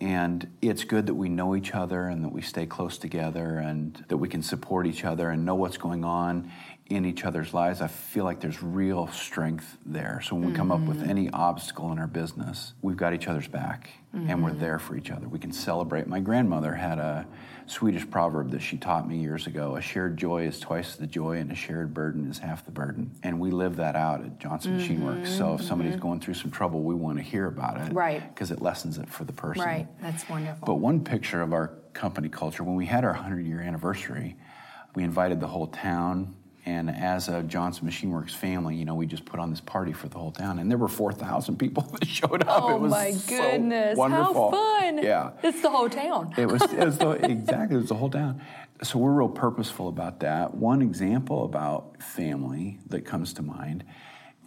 And 0.00 0.48
it's 0.62 0.84
good 0.84 1.06
that 1.06 1.14
we 1.14 1.28
know 1.28 1.54
each 1.54 1.74
other 1.74 2.08
and 2.08 2.24
that 2.24 2.32
we 2.32 2.40
stay 2.40 2.66
close 2.66 2.98
together 2.98 3.58
and 3.58 4.04
that 4.08 4.16
we 4.16 4.28
can 4.28 4.42
support 4.42 4.86
each 4.86 5.04
other 5.04 5.30
and 5.30 5.44
know 5.44 5.54
what's 5.54 5.76
going 5.76 6.04
on 6.04 6.50
in 6.86 7.04
each 7.04 7.24
other's 7.24 7.54
lives, 7.54 7.80
I 7.80 7.86
feel 7.86 8.24
like 8.24 8.40
there's 8.40 8.62
real 8.62 9.08
strength 9.08 9.78
there. 9.86 10.20
So 10.22 10.34
when 10.34 10.44
we 10.44 10.48
mm-hmm. 10.48 10.56
come 10.56 10.72
up 10.72 10.80
with 10.80 10.98
mm-hmm. 10.98 11.10
any 11.10 11.30
obstacle 11.30 11.90
in 11.92 11.98
our 11.98 12.06
business, 12.06 12.74
we've 12.82 12.96
got 12.96 13.14
each 13.14 13.26
other's 13.26 13.48
back 13.48 13.90
mm-hmm. 14.14 14.30
and 14.30 14.42
we're 14.42 14.50
mm-hmm. 14.50 14.60
there 14.60 14.78
for 14.78 14.96
each 14.96 15.10
other. 15.10 15.28
We 15.28 15.38
can 15.38 15.52
celebrate. 15.52 16.06
My 16.06 16.20
grandmother 16.20 16.74
had 16.74 16.98
a 16.98 17.26
Swedish 17.66 18.08
proverb 18.08 18.50
that 18.50 18.60
she 18.60 18.76
taught 18.76 19.08
me 19.08 19.18
years 19.18 19.46
ago 19.46 19.76
a 19.76 19.80
shared 19.80 20.16
joy 20.16 20.46
is 20.46 20.60
twice 20.60 20.96
the 20.96 21.06
joy, 21.06 21.38
and 21.38 21.50
a 21.50 21.54
shared 21.54 21.94
burden 21.94 22.30
is 22.30 22.38
half 22.38 22.64
the 22.64 22.70
burden. 22.70 23.10
And 23.22 23.40
we 23.40 23.50
live 23.50 23.76
that 23.76 23.96
out 23.96 24.20
at 24.20 24.38
Johnson 24.38 24.72
mm-hmm. 24.72 24.80
Machine 24.80 25.04
Works. 25.04 25.30
So 25.30 25.54
if 25.54 25.62
somebody's 25.62 25.94
mm-hmm. 25.94 26.02
going 26.02 26.20
through 26.20 26.34
some 26.34 26.50
trouble, 26.50 26.82
we 26.82 26.94
want 26.94 27.18
to 27.18 27.24
hear 27.24 27.46
about 27.46 27.80
it. 27.80 27.92
Right. 27.92 28.22
Because 28.34 28.50
it 28.50 28.60
lessens 28.60 28.98
it 28.98 29.08
for 29.08 29.24
the 29.24 29.32
person. 29.32 29.64
Right. 29.64 29.88
That's 30.00 30.28
wonderful. 30.28 30.66
But 30.66 30.74
one 30.74 31.04
picture 31.04 31.40
of 31.40 31.52
our 31.52 31.68
company 31.92 32.28
culture, 32.28 32.62
when 32.64 32.76
we 32.76 32.86
had 32.86 33.04
our 33.04 33.12
100 33.12 33.46
year 33.46 33.60
anniversary, 33.60 34.36
we 34.94 35.02
invited 35.02 35.40
the 35.40 35.48
whole 35.48 35.66
town 35.68 36.36
and 36.66 36.90
as 36.90 37.28
a 37.28 37.42
Johnson 37.42 37.84
Machine 37.84 38.10
Works 38.10 38.34
family, 38.34 38.74
you 38.74 38.84
know, 38.84 38.94
we 38.94 39.06
just 39.06 39.26
put 39.26 39.38
on 39.38 39.50
this 39.50 39.60
party 39.60 39.92
for 39.92 40.08
the 40.08 40.18
whole 40.18 40.30
town, 40.30 40.58
and 40.58 40.70
there 40.70 40.78
were 40.78 40.88
four 40.88 41.12
thousand 41.12 41.58
people 41.58 41.82
that 41.92 42.06
showed 42.06 42.42
up. 42.42 42.62
Oh 42.62 42.78
my 42.78 43.12
goodness! 43.28 43.96
So 43.96 43.98
wonderful. 43.98 44.50
How 44.50 44.80
fun! 44.80 45.02
Yeah, 45.02 45.32
it's 45.42 45.60
the 45.60 45.70
whole 45.70 45.90
town. 45.90 46.32
it 46.38 46.46
was, 46.46 46.62
it 46.62 46.84
was 46.84 46.98
the, 46.98 47.10
exactly 47.30 47.76
it 47.76 47.80
was 47.80 47.88
the 47.88 47.94
whole 47.94 48.10
town. 48.10 48.40
So 48.82 48.98
we're 48.98 49.12
real 49.12 49.28
purposeful 49.28 49.88
about 49.88 50.20
that. 50.20 50.54
One 50.54 50.82
example 50.82 51.44
about 51.44 52.02
family 52.02 52.78
that 52.88 53.04
comes 53.04 53.32
to 53.34 53.42
mind, 53.42 53.84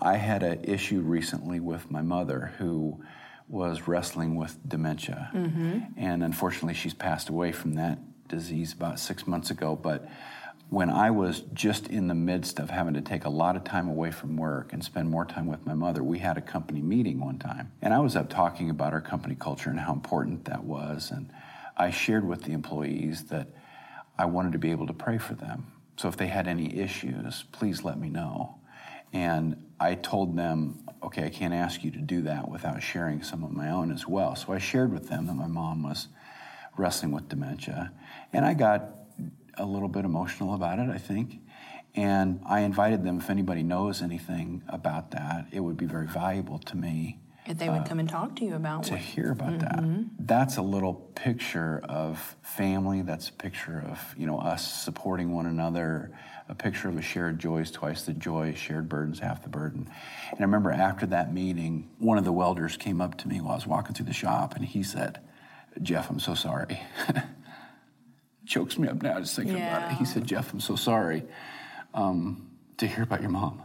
I 0.02 0.18
had 0.18 0.44
an 0.44 0.64
issue 0.64 1.02
recently 1.02 1.60
with 1.60 1.90
my 1.92 2.02
mother 2.02 2.54
who 2.58 3.02
was 3.48 3.88
wrestling 3.88 4.36
with 4.36 4.58
dementia, 4.68 5.30
mm-hmm. 5.34 5.80
and 5.96 6.24
unfortunately, 6.24 6.74
she's 6.74 6.94
passed 6.96 7.30
away 7.30 7.52
from 7.52 7.74
that 7.76 8.00
disease 8.28 8.74
about 8.74 9.00
six 9.00 9.28
months 9.28 9.52
ago, 9.52 9.76
but 9.76 10.08
when 10.70 10.90
I 10.90 11.12
was 11.12 11.44
just 11.54 11.88
in 11.88 12.08
the 12.08 12.14
midst 12.14 12.60
of 12.60 12.70
having 12.70 12.94
to 12.96 13.02
take 13.02 13.24
a 13.24 13.30
lot 13.30 13.56
of 13.56 13.64
time 13.64 13.88
away 13.88 14.12
from 14.12 14.36
work 14.36 14.74
and 14.74 14.84
spend 14.84 15.10
more 15.10 15.24
time 15.24 15.48
with 15.48 15.66
my 15.66 15.74
mother, 15.74 16.04
we 16.04 16.20
had 16.20 16.38
a 16.38 16.42
company 16.42 16.82
meeting 16.82 17.20
one 17.20 17.40
time. 17.40 17.72
And 17.82 17.94
I 17.94 18.00
was 18.00 18.18
up 18.18 18.30
talking 18.30 18.70
about 18.70 18.92
our 18.92 19.00
company 19.00 19.36
culture 19.36 19.70
and 19.70 19.80
how 19.80 19.94
important 19.94 20.46
that 20.46 20.66
was. 20.66 21.10
And 21.12 21.32
I 21.78 21.90
shared 21.90 22.28
with 22.28 22.44
the 22.44 22.52
employees 22.52 23.26
that 23.26 23.48
I 24.18 24.26
wanted 24.26 24.52
to 24.54 24.58
be 24.58 24.72
able 24.72 24.88
to 24.88 24.94
pray 24.94 25.18
for 25.18 25.36
them. 25.36 25.72
So 25.96 26.10
if 26.10 26.18
they 26.18 26.28
had 26.28 26.48
any 26.48 26.78
issues, 26.78 27.46
please 27.54 27.84
let 27.84 27.98
me 27.98 28.10
know. 28.10 28.56
And 29.14 29.64
I 29.80 29.96
told 29.96 30.36
them, 30.36 30.84
okay, 31.02 31.26
I 31.26 31.30
can't 31.30 31.54
ask 31.54 31.84
you 31.84 31.92
to 31.92 32.00
do 32.00 32.24
that 32.24 32.50
without 32.50 32.84
sharing 32.84 33.24
some 33.24 33.44
of 33.44 33.52
my 33.52 33.70
own 33.70 33.92
as 33.92 34.06
well. 34.06 34.36
So 34.36 34.52
I 34.52 34.58
shared 34.58 34.92
with 34.92 35.08
them 35.08 35.28
that 35.28 35.34
my 35.36 35.48
mom 35.48 35.84
was 35.84 36.10
wrestling 36.76 37.14
with 37.14 37.30
dementia. 37.30 37.94
And 38.34 38.46
I 38.46 38.54
got 38.54 38.97
a 39.58 39.66
little 39.66 39.90
bit 39.90 40.06
emotional 40.06 40.54
about 40.54 40.80
it, 40.80 40.90
I 40.90 40.98
think. 40.98 41.40
And 41.96 42.42
I 42.46 42.62
invited 42.62 43.04
them, 43.04 43.18
if 43.18 43.30
anybody 43.30 43.64
knows 43.64 44.02
anything 44.02 44.62
about 44.70 45.12
that, 45.12 45.48
it 45.52 45.62
would 45.62 45.78
be 45.78 45.86
very 45.86 46.08
valuable 46.08 46.60
to 46.60 46.78
me. 46.78 47.20
If 47.48 47.58
they 47.58 47.70
would 47.70 47.82
uh, 47.82 47.86
come 47.86 48.00
and 48.00 48.10
talk 48.10 48.36
to 48.38 48.46
you 48.46 48.56
about 48.56 48.84
to 48.84 48.92
what? 48.92 49.00
hear 49.00 49.32
about 49.32 49.54
mm-hmm. 49.54 50.02
that. 50.02 50.10
That's 50.20 50.58
a 50.58 50.62
little 50.62 50.94
picture 50.94 51.82
of 51.88 52.36
family. 52.42 53.02
That's 53.02 53.30
a 53.30 53.34
picture 53.34 53.84
of 53.90 54.14
you 54.18 54.28
know 54.28 54.38
us 54.38 54.84
supporting 54.84 55.32
one 55.32 55.46
another. 55.46 56.12
A 56.50 56.56
picture 56.56 56.90
of 56.90 56.98
a 56.98 57.02
shared 57.02 57.40
joy 57.40 57.60
is 57.60 57.72
twice 57.72 58.04
the 58.04 58.14
joy. 58.14 58.54
Shared 58.54 58.90
burdens 58.90 59.20
half 59.20 59.44
the 59.44 59.50
burden. 59.50 59.90
And 60.32 60.40
I 60.40 60.44
remember 60.44 60.72
after 60.72 61.06
that 61.08 61.34
meeting, 61.34 61.90
one 62.00 62.18
of 62.18 62.26
the 62.26 62.34
welders 62.34 62.76
came 62.76 63.00
up 63.00 63.18
to 63.20 63.28
me 63.30 63.40
while 63.40 63.54
I 63.54 63.56
was 63.56 63.68
walking 63.68 63.96
through 63.96 64.08
the 64.08 64.14
shop, 64.14 64.54
and 64.56 64.66
he 64.66 64.84
said, 64.84 65.22
"Jeff, 65.82 66.10
I'm 66.10 66.20
so 66.20 66.36
sorry." 66.36 66.82
chokes 68.48 68.78
me 68.78 68.88
up 68.88 69.02
now 69.02 69.20
just 69.20 69.36
thinking 69.36 69.58
yeah. 69.58 69.78
about 69.78 69.92
it. 69.92 69.98
He 69.98 70.06
said, 70.06 70.26
Jeff, 70.26 70.52
I'm 70.54 70.60
so 70.60 70.76
sorry 70.76 71.24
um, 71.94 72.50
to 72.78 72.88
hear 72.88 73.04
about 73.04 73.22
your 73.22 73.32
mom. 73.32 73.62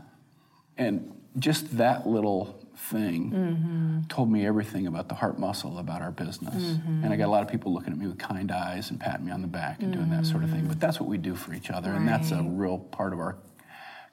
And 0.77 1.13
just 1.39 1.79
that 1.79 2.07
little 2.07 2.59
thing 2.77 3.31
mm-hmm. 3.31 4.01
told 4.09 4.31
me 4.31 4.47
everything 4.47 4.87
about 4.87 5.09
the 5.09 5.15
heart 5.15 5.39
muscle 5.39 5.79
about 5.79 6.03
our 6.03 6.11
business. 6.11 6.63
Mm-hmm. 6.63 7.05
And 7.05 7.13
I 7.13 7.17
got 7.17 7.27
a 7.27 7.31
lot 7.31 7.43
of 7.43 7.49
people 7.49 7.73
looking 7.73 7.93
at 7.93 7.99
me 7.99 8.07
with 8.07 8.19
kind 8.19 8.51
eyes 8.51 8.91
and 8.91 8.99
patting 8.99 9.27
me 9.27 9.33
on 9.33 9.41
the 9.43 9.49
back 9.49 9.81
and 9.83 9.93
mm-hmm. 9.93 10.01
doing 10.01 10.11
that 10.11 10.27
sort 10.27 10.43
of 10.43 10.51
thing. 10.51 10.67
But 10.67 10.81
that's 10.81 10.99
what 10.99 11.09
we 11.09 11.19
do 11.19 11.35
for 11.35 11.55
each 11.55 11.71
other. 11.71 11.91
Right. 11.91 11.99
And 11.99 12.09
that's 12.09 12.33
a 12.33 12.43
real 12.43 12.79
part 12.79 13.13
of 13.13 13.21
our 13.21 13.37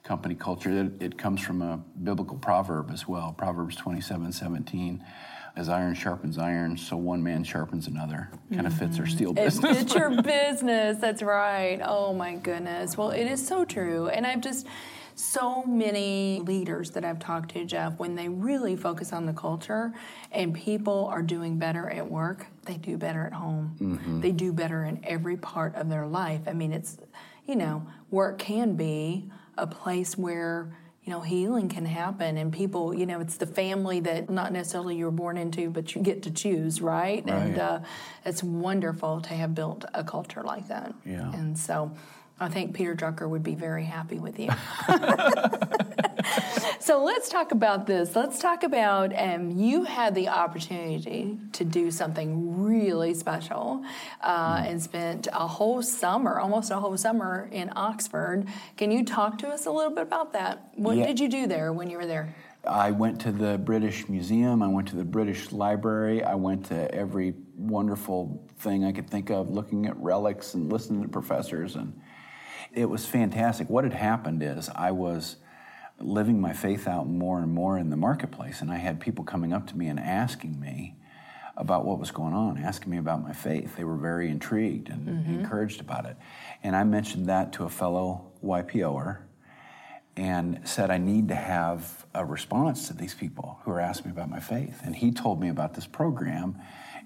company 0.02 0.34
culture. 0.34 0.70
It, 0.70 1.02
it 1.02 1.18
comes 1.18 1.40
from 1.40 1.62
a 1.62 1.78
biblical 2.02 2.38
proverb 2.38 2.90
as 2.90 3.06
well 3.06 3.34
Proverbs 3.36 3.76
27 3.76 4.32
17 4.32 5.04
as 5.56 5.68
iron 5.68 5.94
sharpens 5.94 6.38
iron, 6.38 6.76
so 6.76 6.96
one 6.96 7.22
man 7.22 7.44
sharpens 7.44 7.86
another. 7.86 8.30
Kind 8.52 8.66
of 8.66 8.74
fits 8.74 8.98
our 8.98 9.04
mm-hmm. 9.04 9.14
steel 9.14 9.32
business. 9.32 9.82
It's 9.82 9.94
your 9.94 10.22
business. 10.22 10.98
That's 10.98 11.22
right. 11.22 11.80
Oh 11.84 12.14
my 12.14 12.36
goodness. 12.36 12.96
Well, 12.96 13.10
it 13.10 13.24
is 13.24 13.44
so 13.46 13.64
true. 13.64 14.08
And 14.08 14.26
I've 14.26 14.40
just 14.40 14.66
so 15.20 15.62
many 15.64 16.40
leaders 16.44 16.90
that 16.92 17.04
I've 17.04 17.18
talked 17.18 17.52
to, 17.52 17.64
Jeff, 17.64 17.98
when 17.98 18.14
they 18.14 18.28
really 18.28 18.74
focus 18.74 19.12
on 19.12 19.26
the 19.26 19.32
culture 19.32 19.92
and 20.32 20.54
people 20.54 21.06
are 21.06 21.22
doing 21.22 21.58
better 21.58 21.90
at 21.90 22.10
work, 22.10 22.46
they 22.64 22.76
do 22.76 22.96
better 22.96 23.26
at 23.26 23.32
home. 23.32 23.76
Mm-hmm. 23.80 24.20
They 24.20 24.32
do 24.32 24.52
better 24.52 24.84
in 24.84 25.00
every 25.04 25.36
part 25.36 25.74
of 25.74 25.90
their 25.90 26.06
life. 26.06 26.40
I 26.46 26.54
mean, 26.54 26.72
it's, 26.72 26.96
you 27.46 27.56
know, 27.56 27.86
work 28.10 28.38
can 28.38 28.76
be 28.76 29.30
a 29.58 29.66
place 29.66 30.16
where 30.16 30.74
you 31.04 31.12
know, 31.12 31.20
healing 31.20 31.68
can 31.68 31.86
happen 31.86 32.36
and 32.36 32.52
people, 32.52 32.94
you 32.94 33.06
know, 33.06 33.20
it's 33.20 33.36
the 33.36 33.46
family 33.46 34.00
that 34.00 34.28
not 34.28 34.52
necessarily 34.52 34.96
you 34.96 35.06
were 35.06 35.10
born 35.10 35.38
into, 35.38 35.70
but 35.70 35.94
you 35.94 36.02
get 36.02 36.22
to 36.24 36.30
choose, 36.30 36.80
right? 36.80 37.24
right. 37.24 37.34
And 37.34 37.58
uh, 37.58 37.80
it's 38.24 38.42
wonderful 38.42 39.20
to 39.22 39.34
have 39.34 39.54
built 39.54 39.84
a 39.94 40.04
culture 40.04 40.42
like 40.42 40.68
that. 40.68 40.92
Yeah. 41.06 41.32
And 41.32 41.58
so 41.58 41.92
I 42.38 42.48
think 42.48 42.74
Peter 42.74 42.94
Drucker 42.94 43.28
would 43.28 43.42
be 43.42 43.54
very 43.54 43.84
happy 43.84 44.18
with 44.18 44.38
you. 44.38 44.50
so 46.90 47.04
let's 47.04 47.28
talk 47.28 47.52
about 47.52 47.86
this. 47.86 48.16
Let's 48.16 48.40
talk 48.40 48.64
about 48.64 49.16
um, 49.16 49.52
you 49.52 49.84
had 49.84 50.12
the 50.12 50.26
opportunity 50.26 51.38
to 51.52 51.64
do 51.64 51.88
something 51.88 52.64
really 52.64 53.14
special 53.14 53.84
uh, 54.22 54.56
mm. 54.56 54.68
and 54.68 54.82
spent 54.82 55.28
a 55.32 55.46
whole 55.46 55.82
summer, 55.82 56.40
almost 56.40 56.72
a 56.72 56.80
whole 56.80 56.96
summer 56.96 57.48
in 57.52 57.70
Oxford. 57.76 58.48
Can 58.76 58.90
you 58.90 59.04
talk 59.04 59.38
to 59.38 59.46
us 59.50 59.66
a 59.66 59.70
little 59.70 59.92
bit 59.92 60.02
about 60.02 60.32
that? 60.32 60.72
What 60.74 60.96
yeah. 60.96 61.06
did 61.06 61.20
you 61.20 61.28
do 61.28 61.46
there 61.46 61.72
when 61.72 61.88
you 61.88 61.96
were 61.96 62.06
there? 62.06 62.34
I 62.66 62.90
went 62.90 63.20
to 63.20 63.30
the 63.30 63.56
British 63.56 64.08
Museum, 64.08 64.60
I 64.60 64.66
went 64.66 64.88
to 64.88 64.96
the 64.96 65.04
British 65.04 65.52
Library, 65.52 66.24
I 66.24 66.34
went 66.34 66.66
to 66.66 66.92
every 66.92 67.34
wonderful 67.54 68.44
thing 68.58 68.82
I 68.84 68.90
could 68.90 69.08
think 69.08 69.30
of, 69.30 69.48
looking 69.48 69.86
at 69.86 69.96
relics 69.96 70.54
and 70.54 70.72
listening 70.72 71.02
to 71.02 71.08
professors 71.08 71.76
and 71.76 72.00
it 72.72 72.86
was 72.86 73.06
fantastic. 73.06 73.70
What 73.70 73.84
had 73.84 73.92
happened 73.92 74.42
is 74.42 74.68
I 74.74 74.90
was 74.90 75.36
living 76.00 76.40
my 76.40 76.52
faith 76.52 76.88
out 76.88 77.06
more 77.06 77.40
and 77.40 77.52
more 77.52 77.78
in 77.78 77.90
the 77.90 77.96
marketplace, 77.96 78.60
and 78.60 78.70
I 78.70 78.76
had 78.76 79.00
people 79.00 79.24
coming 79.24 79.52
up 79.52 79.66
to 79.68 79.76
me 79.76 79.88
and 79.88 80.00
asking 80.00 80.58
me 80.60 80.96
about 81.56 81.84
what 81.84 81.98
was 81.98 82.10
going 82.10 82.32
on, 82.32 82.56
asking 82.56 82.90
me 82.90 82.96
about 82.96 83.22
my 83.22 83.32
faith. 83.32 83.76
They 83.76 83.84
were 83.84 83.96
very 83.96 84.30
intrigued 84.30 84.88
and 84.88 85.06
mm-hmm. 85.06 85.40
encouraged 85.40 85.80
about 85.80 86.06
it. 86.06 86.16
And 86.62 86.74
I 86.74 86.84
mentioned 86.84 87.26
that 87.26 87.52
to 87.54 87.64
a 87.64 87.68
fellow 87.68 88.32
YPOer 88.42 89.18
and 90.16 90.60
said, 90.64 90.90
I 90.90 90.98
need 90.98 91.28
to 91.28 91.34
have 91.34 92.06
a 92.14 92.24
response 92.24 92.88
to 92.88 92.94
these 92.94 93.14
people 93.14 93.60
who 93.64 93.70
are 93.70 93.80
asking 93.80 94.10
me 94.10 94.16
about 94.16 94.30
my 94.30 94.40
faith. 94.40 94.80
And 94.82 94.96
he 94.96 95.12
told 95.12 95.40
me 95.40 95.48
about 95.48 95.74
this 95.74 95.86
program 95.86 96.56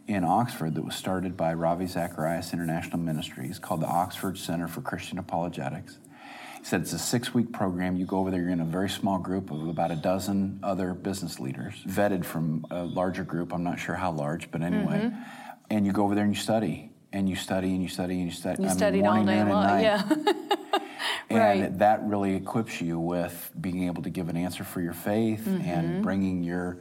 in 0.07 0.25
Oxford 0.25 0.75
that 0.75 0.85
was 0.85 0.95
started 0.95 1.37
by 1.37 1.53
Ravi 1.55 1.87
Zacharias 1.87 2.53
International 2.53 2.99
Ministries 2.99 3.59
called 3.59 3.81
the 3.81 3.87
Oxford 3.87 4.39
Center 4.39 4.69
for 4.69 4.81
Christian 4.83 5.19
Apologetics. 5.19 5.99
He 6.65 6.71
said 6.71 6.81
it's 6.81 6.95
a 6.95 6.99
six 6.99 7.35
week 7.35 7.53
program. 7.53 7.99
You 7.99 8.07
go 8.07 8.21
over 8.21 8.31
there, 8.31 8.41
you're 8.41 8.49
in 8.49 8.63
a 8.63 8.65
very 8.65 8.89
small 8.89 9.19
group 9.19 9.51
of 9.51 9.69
about 9.69 9.91
a 9.91 9.97
dozen 9.97 10.61
other 10.63 10.95
business 10.95 11.39
leaders, 11.39 11.75
vetted 11.87 12.25
from 12.25 12.65
a 12.71 12.85
larger 12.85 13.23
group. 13.23 13.53
I'm 13.53 13.63
not 13.63 13.79
sure 13.79 13.95
how 13.95 14.13
large, 14.13 14.51
but 14.51 14.63
anyway. 14.63 14.97
Mm-hmm. 14.97 15.23
And 15.69 15.85
you 15.85 15.93
go 15.93 16.05
over 16.05 16.15
there 16.15 16.25
and 16.25 16.35
you 16.35 16.41
study, 16.41 16.91
and 17.13 17.29
you 17.29 17.37
study, 17.37 17.75
and 17.75 17.83
you 17.83 17.91
study, 17.91 18.15
and 18.15 18.25
you 18.25 18.31
study. 18.31 18.63
You 18.63 18.71
I 18.71 18.73
studied 18.73 19.05
all 19.05 19.23
day 19.27 19.45
long, 19.45 19.81
yeah. 19.83 20.09
and 21.29 21.39
right. 21.39 21.79
that 21.81 22.03
really 22.03 22.35
equips 22.35 22.81
you 22.81 22.99
with 22.99 23.53
being 23.61 23.85
able 23.85 24.03
to 24.03 24.09
give 24.09 24.31
an 24.31 24.37
answer 24.39 24.65
for 24.65 24.81
your 24.81 24.95
faith 24.95 25.45
mm-hmm. 25.47 25.69
and 25.69 26.03
bringing 26.03 26.43
your 26.43 26.79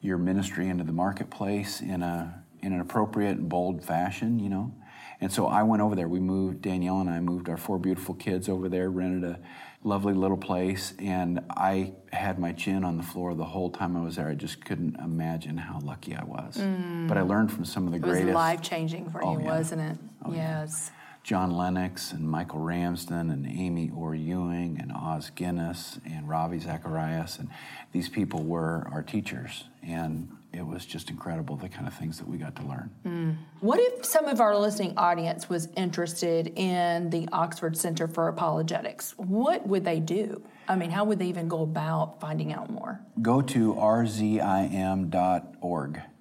your 0.00 0.16
ministry 0.16 0.70
into 0.70 0.84
the 0.84 0.92
marketplace 0.92 1.82
in 1.82 2.02
a 2.02 2.42
in 2.62 2.72
an 2.72 2.80
appropriate 2.80 3.36
and 3.36 3.50
bold 3.50 3.84
fashion, 3.84 4.38
you 4.38 4.48
know. 4.48 4.72
And 5.20 5.32
so 5.32 5.46
I 5.46 5.62
went 5.64 5.82
over 5.82 5.94
there. 5.96 6.08
We 6.08 6.20
moved, 6.20 6.62
Danielle 6.62 7.00
and 7.00 7.10
I 7.10 7.20
moved 7.20 7.48
our 7.48 7.56
four 7.56 7.78
beautiful 7.78 8.14
kids 8.14 8.48
over 8.48 8.68
there, 8.68 8.88
rented 8.88 9.24
a 9.28 9.40
lovely 9.82 10.14
little 10.14 10.36
place, 10.36 10.94
and 10.98 11.40
I 11.50 11.92
had 12.12 12.38
my 12.38 12.52
chin 12.52 12.84
on 12.84 12.96
the 12.96 13.02
floor 13.02 13.34
the 13.34 13.44
whole 13.44 13.70
time 13.70 13.96
I 13.96 14.02
was 14.02 14.16
there. 14.16 14.28
I 14.28 14.34
just 14.34 14.64
couldn't 14.64 14.96
imagine 14.96 15.56
how 15.56 15.80
lucky 15.80 16.14
I 16.14 16.24
was. 16.24 16.56
Mm. 16.56 17.08
But 17.08 17.18
I 17.18 17.22
learned 17.22 17.52
from 17.52 17.64
some 17.64 17.86
of 17.86 17.92
the 17.92 17.98
it 17.98 18.02
greatest. 18.02 18.22
It 18.22 18.26
was 18.26 18.34
life 18.34 18.62
changing 18.62 19.10
for 19.10 19.24
oh, 19.24 19.32
you, 19.32 19.44
yeah. 19.44 19.58
wasn't 19.58 19.82
it? 19.82 19.98
Oh, 20.24 20.32
yes. 20.32 20.90
Yeah. 20.90 20.94
John 21.24 21.50
Lennox 21.50 22.12
and 22.12 22.26
Michael 22.26 22.60
Ramsden 22.60 23.30
and 23.30 23.46
Amy 23.46 23.90
Orr 23.94 24.14
Ewing 24.14 24.78
and 24.80 24.90
Os 24.92 25.28
Guinness 25.30 25.98
and 26.06 26.26
Ravi 26.28 26.58
Zacharias. 26.58 27.38
And 27.38 27.50
these 27.92 28.08
people 28.08 28.44
were 28.44 28.86
our 28.90 29.02
teachers. 29.02 29.64
And 29.82 30.30
it 30.58 30.66
was 30.66 30.84
just 30.84 31.08
incredible 31.08 31.54
the 31.56 31.68
kind 31.68 31.86
of 31.86 31.94
things 31.94 32.18
that 32.18 32.26
we 32.26 32.36
got 32.36 32.56
to 32.56 32.62
learn. 32.62 32.90
Mm. 33.06 33.36
What 33.60 33.78
if 33.78 34.04
some 34.04 34.24
of 34.26 34.40
our 34.40 34.56
listening 34.56 34.94
audience 34.96 35.48
was 35.48 35.68
interested 35.76 36.52
in 36.56 37.10
the 37.10 37.28
Oxford 37.32 37.76
Center 37.76 38.08
for 38.08 38.26
Apologetics? 38.26 39.14
What 39.16 39.68
would 39.68 39.84
they 39.84 40.00
do? 40.00 40.42
I 40.66 40.74
mean, 40.74 40.90
how 40.90 41.04
would 41.04 41.20
they 41.20 41.26
even 41.26 41.46
go 41.48 41.62
about 41.62 42.20
finding 42.20 42.52
out 42.52 42.70
more? 42.70 43.00
Go 43.22 43.40
to 43.40 43.74
rzim.org. 43.74 44.42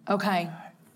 Okay. 0.10 0.50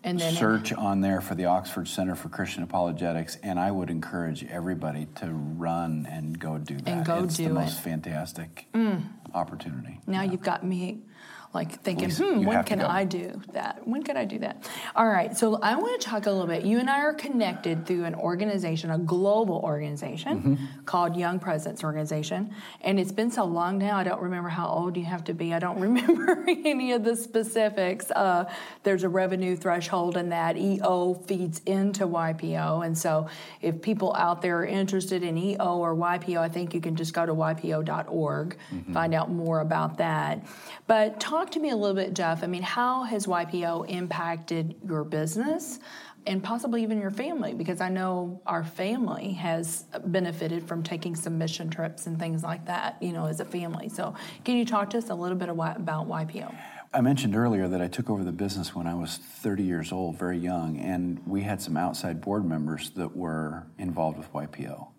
And 0.03 0.19
then 0.19 0.33
search 0.33 0.73
on 0.73 1.01
there 1.01 1.21
for 1.21 1.35
the 1.35 1.45
Oxford 1.45 1.87
Center 1.87 2.15
for 2.15 2.27
Christian 2.29 2.63
Apologetics, 2.63 3.37
and 3.43 3.59
I 3.59 3.69
would 3.69 3.91
encourage 3.91 4.43
everybody 4.45 5.05
to 5.15 5.27
run 5.27 6.07
and 6.09 6.39
go 6.39 6.57
do 6.57 6.77
that. 6.77 6.87
And 6.87 7.05
go 7.05 7.23
it's 7.23 7.37
do 7.37 7.43
the 7.43 7.53
most 7.53 7.81
fantastic 7.81 8.65
mm. 8.73 9.03
opportunity. 9.35 9.99
Now 10.07 10.23
yeah. 10.23 10.31
you've 10.31 10.41
got 10.41 10.65
me 10.65 11.03
like 11.53 11.81
thinking, 11.81 12.09
hmm, 12.09 12.45
when 12.45 12.63
can 12.63 12.81
I 12.81 13.03
do 13.03 13.41
that? 13.51 13.85
When 13.85 14.03
can 14.03 14.15
I 14.15 14.23
do 14.23 14.39
that? 14.39 14.69
All 14.95 15.07
right, 15.07 15.35
so 15.35 15.59
I 15.61 15.75
want 15.75 15.99
to 15.99 16.07
talk 16.07 16.25
a 16.25 16.31
little 16.31 16.47
bit. 16.47 16.63
You 16.63 16.79
and 16.79 16.89
I 16.89 17.01
are 17.01 17.13
connected 17.13 17.85
through 17.85 18.05
an 18.05 18.15
organization, 18.15 18.89
a 18.89 18.97
global 18.97 19.57
organization 19.57 20.41
mm-hmm. 20.41 20.83
called 20.85 21.17
Young 21.17 21.39
Presidents 21.39 21.83
Organization. 21.83 22.53
And 22.81 22.99
it's 22.99 23.11
been 23.11 23.31
so 23.31 23.43
long 23.43 23.77
now, 23.77 23.97
I 23.97 24.03
don't 24.03 24.21
remember 24.21 24.47
how 24.47 24.67
old 24.67 24.95
you 24.95 25.03
have 25.03 25.25
to 25.25 25.33
be. 25.33 25.53
I 25.53 25.59
don't 25.59 25.79
remember 25.89 26.45
any 26.47 26.93
of 26.93 27.03
the 27.03 27.17
specifics. 27.17 28.09
Uh, 28.11 28.49
there's 28.83 29.03
a 29.03 29.09
revenue 29.09 29.57
threshold, 29.57 30.15
and 30.15 30.31
that 30.31 30.55
EO 30.55 31.15
feeds 31.27 31.61
into 31.65 32.07
YPO. 32.07 32.85
And 32.85 32.97
so 32.97 33.27
if 33.61 33.81
people 33.81 34.15
out 34.15 34.41
there 34.41 34.59
are 34.59 34.65
interested 34.65 35.21
in 35.21 35.37
EO 35.37 35.77
or 35.77 35.95
YPO, 35.95 36.37
I 36.37 36.49
think 36.49 36.73
you 36.73 36.79
can 36.79 36.95
just 36.95 37.13
go 37.13 37.25
to 37.25 37.33
ypo.org, 37.33 38.57
mm-hmm. 38.71 38.93
find 38.93 39.13
out 39.13 39.29
more 39.29 39.59
about 39.59 39.97
that. 39.97 40.45
But 40.87 41.19
talk 41.19 41.40
talk 41.41 41.49
to 41.49 41.59
me 41.59 41.71
a 41.71 41.75
little 41.75 41.95
bit, 41.95 42.13
Jeff. 42.13 42.43
I 42.43 42.47
mean, 42.47 42.61
how 42.61 43.01
has 43.03 43.25
YPO 43.25 43.89
impacted 43.89 44.75
your 44.87 45.03
business? 45.03 45.79
and 46.27 46.43
possibly 46.43 46.83
even 46.83 47.01
your 47.01 47.09
family 47.09 47.51
because 47.51 47.81
I 47.81 47.89
know 47.89 48.43
our 48.45 48.63
family 48.63 49.31
has 49.33 49.85
benefited 50.05 50.67
from 50.67 50.83
taking 50.83 51.15
some 51.15 51.39
mission 51.39 51.67
trips 51.67 52.05
and 52.05 52.19
things 52.19 52.43
like 52.43 52.67
that, 52.67 53.01
you 53.01 53.11
know, 53.11 53.25
as 53.25 53.39
a 53.39 53.45
family. 53.45 53.89
So, 53.89 54.13
can 54.45 54.55
you 54.55 54.63
talk 54.63 54.91
to 54.91 54.99
us 54.99 55.09
a 55.09 55.15
little 55.15 55.35
bit 55.35 55.49
about 55.49 56.07
YPO? 56.07 56.55
I 56.93 57.01
mentioned 57.01 57.35
earlier 57.35 57.67
that 57.67 57.81
I 57.81 57.87
took 57.87 58.07
over 58.07 58.23
the 58.23 58.31
business 58.31 58.75
when 58.75 58.85
I 58.85 58.93
was 58.93 59.17
30 59.17 59.63
years 59.63 59.91
old, 59.91 60.19
very 60.19 60.37
young, 60.37 60.77
and 60.77 61.19
we 61.25 61.41
had 61.41 61.59
some 61.59 61.75
outside 61.75 62.21
board 62.21 62.45
members 62.45 62.91
that 62.91 63.17
were 63.17 63.65
involved 63.79 64.19
with 64.19 64.31
YPO. 64.31 64.89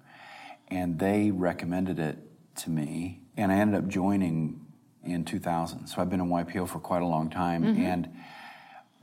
And 0.72 0.98
they 0.98 1.30
recommended 1.30 2.00
it 2.00 2.18
to 2.56 2.70
me, 2.70 3.20
and 3.36 3.52
I 3.52 3.58
ended 3.58 3.78
up 3.78 3.86
joining 3.86 4.71
in 5.04 5.24
2000. 5.24 5.86
So 5.86 6.00
I've 6.00 6.10
been 6.10 6.20
in 6.20 6.28
YPO 6.28 6.68
for 6.68 6.78
quite 6.78 7.02
a 7.02 7.06
long 7.06 7.30
time 7.30 7.62
mm-hmm. 7.62 7.82
and 7.82 8.08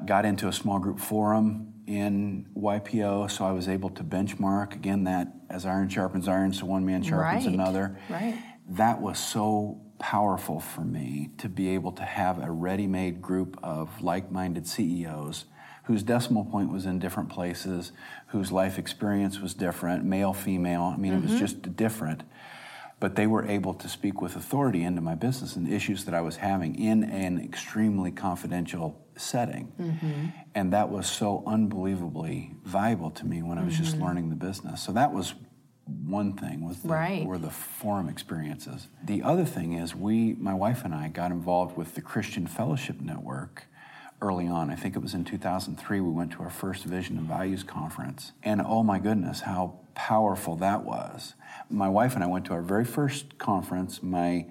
got 0.05 0.25
into 0.25 0.47
a 0.47 0.53
small 0.53 0.79
group 0.79 0.99
forum 0.99 1.73
in 1.85 2.45
YPO, 2.55 3.29
so 3.31 3.45
I 3.45 3.51
was 3.51 3.67
able 3.67 3.89
to 3.91 4.03
benchmark 4.03 4.73
again 4.75 5.05
that 5.05 5.33
as 5.49 5.65
iron 5.65 5.89
sharpens 5.89 6.27
iron, 6.27 6.53
so 6.53 6.65
one 6.65 6.85
man 6.85 7.01
sharpens 7.01 7.45
right. 7.45 7.53
another. 7.53 7.99
Right. 8.09 8.38
That 8.69 9.01
was 9.01 9.19
so 9.19 9.81
powerful 9.97 10.59
for 10.59 10.81
me 10.81 11.31
to 11.39 11.49
be 11.49 11.69
able 11.69 11.91
to 11.93 12.03
have 12.03 12.41
a 12.41 12.49
ready-made 12.51 13.21
group 13.21 13.59
of 13.63 14.01
like-minded 14.01 14.67
CEOs 14.67 15.45
whose 15.85 16.03
decimal 16.03 16.45
point 16.45 16.71
was 16.71 16.85
in 16.85 16.99
different 16.99 17.29
places, 17.29 17.91
whose 18.27 18.51
life 18.51 18.77
experience 18.77 19.39
was 19.39 19.55
different, 19.55 20.05
male, 20.05 20.33
female. 20.33 20.83
I 20.83 20.97
mean, 20.97 21.12
mm-hmm. 21.12 21.19
it 21.19 21.23
was 21.23 21.31
mm-hmm. 21.31 21.39
just 21.39 21.75
different 21.75 22.21
but 22.99 23.15
they 23.15 23.27
were 23.27 23.45
able 23.45 23.73
to 23.73 23.88
speak 23.88 24.21
with 24.21 24.35
authority 24.35 24.83
into 24.83 25.01
my 25.01 25.15
business 25.15 25.55
and 25.55 25.71
issues 25.71 26.05
that 26.05 26.13
I 26.13 26.21
was 26.21 26.38
having 26.38 26.75
in 26.75 27.03
an 27.03 27.39
extremely 27.39 28.12
confidential 28.12 29.05
setting. 29.15 29.71
Mm-hmm. 29.79 30.25
And 30.55 30.73
that 30.73 30.89
was 30.89 31.09
so 31.09 31.43
unbelievably 31.47 32.55
valuable 32.63 33.12
to 33.12 33.25
me 33.25 33.41
when 33.41 33.57
I 33.57 33.63
was 33.63 33.75
mm-hmm. 33.75 33.83
just 33.83 33.97
learning 33.97 34.29
the 34.29 34.35
business. 34.35 34.81
So 34.81 34.91
that 34.93 35.13
was 35.13 35.35
one 36.05 36.33
thing 36.33 36.67
was 36.67 36.81
the, 36.81 36.89
right. 36.89 37.25
were 37.25 37.38
the 37.38 37.49
forum 37.49 38.09
experiences. 38.09 38.88
The 39.03 39.23
other 39.23 39.45
thing 39.45 39.73
is 39.73 39.95
we, 39.95 40.33
my 40.35 40.53
wife 40.53 40.85
and 40.85 40.93
I, 40.93 41.07
got 41.07 41.31
involved 41.31 41.77
with 41.77 41.95
the 41.95 42.01
Christian 42.01 42.47
Fellowship 42.47 43.01
Network 43.01 43.65
early 44.21 44.47
on. 44.47 44.69
I 44.69 44.75
think 44.75 44.95
it 44.95 44.99
was 44.99 45.13
in 45.13 45.23
2003 45.23 46.01
we 46.01 46.10
went 46.10 46.32
to 46.34 46.43
our 46.43 46.49
first 46.49 46.84
Vision 46.84 47.17
and 47.17 47.27
Values 47.27 47.63
conference. 47.63 48.34
And 48.43 48.62
oh 48.62 48.84
my 48.84 48.99
goodness, 48.99 49.41
how 49.41 49.79
powerful 49.95 50.55
that 50.58 50.84
was 50.84 51.36
my 51.69 51.89
wife 51.89 52.15
and 52.15 52.23
I 52.23 52.27
went 52.27 52.45
to 52.45 52.53
our 52.53 52.62
very 52.62 52.86
first 52.86 53.38
conference. 53.38 54.01
My 54.01 54.45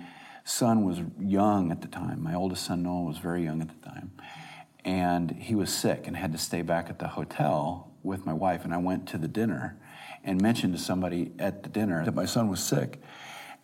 son 0.44 0.85
was 0.85 1.00
young 1.18 1.70
at 1.70 1.83
the 1.83 1.88
time. 1.88 2.22
My 2.22 2.35
oldest 2.35 2.64
son, 2.64 2.83
Noah, 2.83 3.04
was 3.04 3.18
very 3.18 3.44
young 3.44 3.61
at 3.61 3.68
the 3.68 3.88
time. 3.88 4.12
And 4.85 5.33
he 5.33 5.54
was 5.54 5.72
sick 5.72 6.07
and 6.07 6.16
had 6.16 6.33
to 6.33 6.38
stay 6.38 6.62
back 6.62 6.88
at 6.88 6.98
the 6.98 7.09
hotel 7.09 7.92
with 8.02 8.24
my 8.24 8.33
wife. 8.33 8.64
And 8.64 8.72
I 8.72 8.78
went 8.78 9.07
to 9.09 9.18
the 9.18 9.28
dinner 9.28 9.78
and 10.24 10.40
mentioned 10.40 10.74
to 10.74 10.78
somebody 10.78 11.33
at 11.38 11.62
the 11.62 11.68
dinner 11.68 12.04
that 12.04 12.14
my 12.14 12.24
son 12.24 12.48
was 12.48 12.62
sick. 12.62 13.02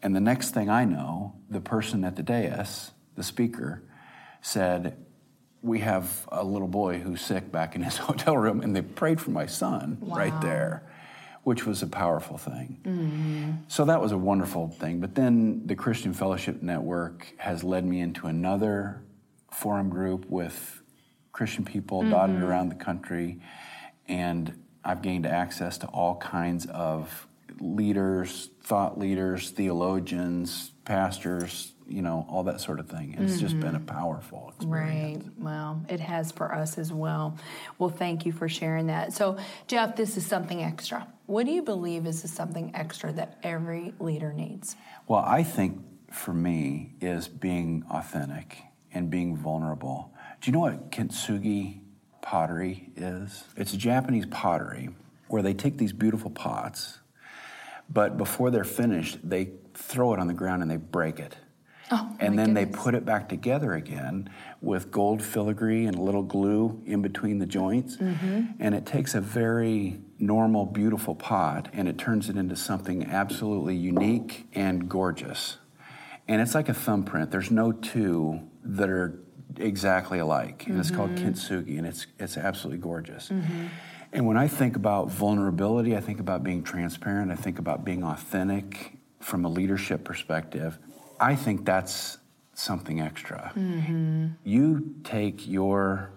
And 0.03 0.15
the 0.15 0.21
next 0.21 0.51
thing 0.51 0.69
I 0.69 0.85
know, 0.85 1.35
the 1.49 1.61
person 1.61 2.05
at 2.05 2.17
the 2.17 2.23
dais, 2.23 2.91
the 3.15 3.23
speaker, 3.23 3.83
said, 4.43 5.04
We 5.65 5.81
have 5.81 6.29
a 6.31 6.45
little 6.45 6.69
boy 6.69 7.01
who's 7.01 7.21
sick 7.21 7.51
back 7.51 7.75
in 7.75 7.83
his 7.83 7.97
hotel 8.09 8.37
room. 8.37 8.61
And 8.61 8.77
they 8.77 8.83
prayed 8.83 9.21
for 9.21 9.31
my 9.31 9.47
son 9.47 9.99
wow. 10.01 10.17
right 10.17 10.41
there 10.41 10.85
which 11.45 11.67
was 11.67 11.83
a 11.83 11.87
powerful 11.87 12.39
thing. 12.39 12.81
Mm-hmm. 12.83 13.53
So 13.69 13.85
that 13.85 14.01
was 14.01 14.13
a 14.13 14.19
wonderful 14.19 14.69
thing. 14.69 15.01
But 15.01 15.15
then 15.15 15.67
the 15.67 15.77
Christian 15.77 16.15
Fellowship 16.15 16.63
Network 16.63 17.35
has 17.37 17.63
led 17.63 17.85
me 17.85 18.01
into 18.01 18.27
another 18.27 19.03
forum 19.53 19.91
group 19.91 20.29
with 20.29 20.83
Christian 21.33 21.65
people 21.65 22.01
mm-hmm. 22.01 22.11
dotted 22.11 22.43
around 22.43 22.71
the 22.71 22.75
country. 22.75 23.41
And 24.09 24.65
I've 24.83 25.03
gained 25.03 25.27
access 25.27 25.79
to 25.79 25.87
all 25.89 26.17
kinds 26.17 26.65
of 26.67 27.29
leaders, 27.61 28.49
thought 28.63 28.99
leaders, 28.99 29.51
theologians, 29.51 30.73
pastors, 30.87 31.74
you 31.87 32.03
know, 32.03 32.27
all 32.31 32.45
that 32.45 32.61
sort 32.61 32.81
of 32.81 32.89
thing. 32.89 33.15
It's 33.19 33.35
mm-hmm. 33.35 33.41
just 33.41 33.61
been 33.61 33.75
a 33.75 33.79
mm-hmm. 33.79 33.87
powerful 33.87 34.53
experience. 34.57 35.25
Right. 35.25 35.33
Well, 35.39 35.85
it 35.89 36.01
has 36.01 36.33
for 36.33 36.55
us 36.55 36.79
as 36.79 36.93
well. 36.93 37.37
Well, 37.79 37.91
thank 37.91 38.25
you 38.25 38.33
for 38.33 38.49
sharing 38.49 38.87
that. 38.87 39.13
So, 39.13 39.37
Jeff, 39.67 39.97
this 39.97 40.17
is 40.17 40.25
something 40.27 40.63
extra. 40.63 41.07
What 41.27 41.47
do 41.47 41.53
you 41.53 41.63
believe 41.63 42.07
is 42.07 42.29
something 42.31 42.73
extra 42.75 43.13
that 43.13 43.39
every 43.43 43.93
leader 43.99 44.33
needs? 44.33 44.77
Well, 45.07 45.25
I 45.27 45.43
think 45.43 45.81
for 46.11 46.33
me 46.33 46.95
is 47.01 47.29
being 47.29 47.85
authentic 47.91 48.59
and 48.93 49.11
being 49.11 49.37
vulnerable. 49.37 50.13
Do 50.41 50.51
you 50.51 50.53
know 50.53 50.61
what 50.61 50.91
kintsugi 50.91 51.81
pottery 52.23 52.91
is? 52.97 53.45
It's 53.57 53.73
Japanese 53.73 54.27
pottery 54.27 54.91
where 55.29 55.43
they 55.43 55.55
take 55.55 55.79
these 55.79 55.93
beautiful 55.93 56.31
pots, 56.31 57.01
but 57.91 58.17
before 58.17 58.51
they're 58.51 58.65
finished, 58.65 59.19
they 59.29 59.51
throw 59.75 60.15
it 60.15 60.21
on 60.21 60.29
the 60.29 60.35
ground 60.35 60.63
and 60.63 60.71
they 60.71 60.77
break 60.77 61.19
it 61.19 61.37
Oh, 61.97 62.17
and 62.19 62.37
then 62.39 62.55
they 62.55 62.67
put 62.67 62.95
it 62.95 63.05
back 63.05 63.29
together 63.29 63.75
again 63.75 64.29
with 64.61 64.91
gold 64.91 65.23
filigree 65.23 65.87
and 65.87 65.97
a 65.97 66.01
little 66.01 66.23
glue 66.25 66.83
in 66.87 67.03
between 67.03 67.39
the 67.39 67.47
joints. 67.47 67.97
Mm-hmm. 67.97 68.43
And 68.59 68.75
it 68.75 68.85
takes 68.85 69.15
a 69.15 69.21
very 69.21 70.01
normal, 70.19 70.67
beautiful 70.67 71.15
pot 71.15 71.69
and 71.73 71.87
it 71.87 71.97
turns 71.99 72.29
it 72.29 72.37
into 72.37 72.57
something 72.57 73.07
absolutely 73.07 73.77
unique 73.77 74.49
and 74.55 74.89
gorgeous. 74.89 75.59
And 76.27 76.43
it's 76.43 76.55
like 76.55 76.69
a 76.69 76.75
thumbprint. 76.75 77.31
There's 77.31 77.51
no 77.51 77.71
two 77.71 78.41
that 78.65 78.89
are 78.89 79.21
exactly 79.57 80.19
alike. 80.19 80.67
And 80.67 80.81
it's 80.81 80.91
called 80.91 81.11
Mm-hmm. 81.11 81.29
kintsugi, 81.29 81.79
and 81.79 81.87
it's, 81.87 82.07
it's 82.19 82.37
absolutely 82.37 82.83
gorgeous. 82.83 83.31
And 84.13 84.27
when 84.27 84.37
I 84.37 84.49
think 84.49 84.75
about 84.75 85.11
vulnerability, 85.11 85.97
I 85.97 86.01
think 86.01 86.19
about 86.19 86.43
being 86.43 86.63
transparent, 86.63 87.31
I 87.31 87.37
think 87.37 87.59
about 87.59 87.85
being 87.85 88.03
authentic 88.03 88.97
from 89.21 89.45
a 89.45 89.49
leadership 89.49 90.03
perspective. 90.05 90.79
I 91.21 91.35
think 91.37 91.65
that's 91.65 92.19
something 92.55 93.01
extra. 93.01 93.53
Mm-hmm. 93.57 94.27
You 94.45 94.95
take 95.05 95.47
your 95.47 96.11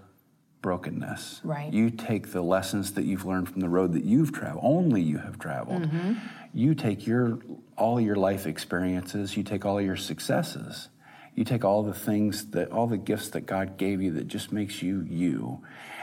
brokenness, 0.62 1.42
Right. 1.44 1.72
you 1.72 1.90
take 1.90 2.32
the 2.32 2.42
lessons 2.42 2.94
that 2.94 3.06
you've 3.06 3.26
learned 3.26 3.50
from 3.50 3.62
the 3.62 3.70
road 3.70 3.94
that 3.94 4.04
you've 4.04 4.34
traveled, 4.34 4.64
only 4.66 5.02
you 5.02 5.18
have 5.20 5.40
traveled. 5.40 5.84
Mm-hmm. 5.84 6.14
You 6.54 6.74
take 6.76 7.06
your 7.08 7.40
all 7.78 8.02
your 8.02 8.16
life 8.16 8.48
experiences, 8.48 9.38
you 9.38 9.44
take 9.44 9.66
all 9.66 9.80
your 9.80 9.96
successes, 9.96 10.90
you 11.36 11.44
take 11.44 11.64
all 11.64 11.84
the 11.84 11.94
things 11.94 12.48
that 12.52 12.72
all 12.72 12.88
the 12.88 12.98
gifts 12.98 13.30
that 13.30 13.42
God 13.46 13.78
gave 13.78 14.02
you 14.02 14.12
that 14.14 14.28
just 14.28 14.52
makes 14.52 14.82
you 14.82 15.06
you. 15.08 15.62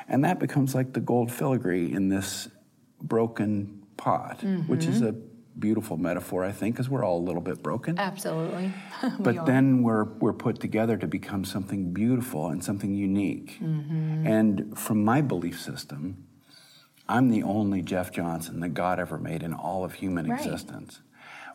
And 0.09 0.25
that 0.25 0.39
becomes 0.39 0.75
like 0.75 0.93
the 0.93 1.01
gold 1.01 1.33
filigree 1.33 1.93
in 1.93 2.09
this 2.09 2.49
broken 3.03 3.83
pot, 3.97 4.43
which 4.67 4.87
is 4.87 5.01
Mm-hmm. 5.03 5.19
a 5.19 5.34
beautiful 5.59 5.97
metaphor, 5.97 6.45
I 6.45 6.53
think, 6.53 6.75
because 6.75 6.89
we're 6.89 7.05
all 7.05 7.19
a 7.19 7.25
little 7.25 7.41
bit 7.41 7.63
broken. 7.63 7.99
Absolutely. 7.99 8.73
But 9.21 9.37
are. 9.37 9.47
then 9.47 9.83
we're, 9.83 10.05
we're 10.05 10.33
put 10.33 10.61
together 10.61 10.97
to 10.97 11.07
become 11.07 11.45
something 11.45 11.93
beautiful 11.93 12.49
and 12.49 12.65
something 12.65 12.95
unique. 12.95 13.59
Mm-hmm. 13.63 14.27
And 14.27 14.79
from 14.79 15.05
my 15.05 15.21
belief 15.21 15.61
system, 15.61 16.27
I'm 17.09 17.31
the 17.31 17.43
only 17.43 17.83
Jeff 17.83 18.11
Johnson 18.13 18.61
that 18.61 18.71
God 18.71 18.99
ever 18.99 19.19
made 19.19 19.43
in 19.43 19.53
all 19.53 19.85
of 19.85 19.95
human 19.95 20.27
Right. 20.29 20.41
existence. 20.41 21.01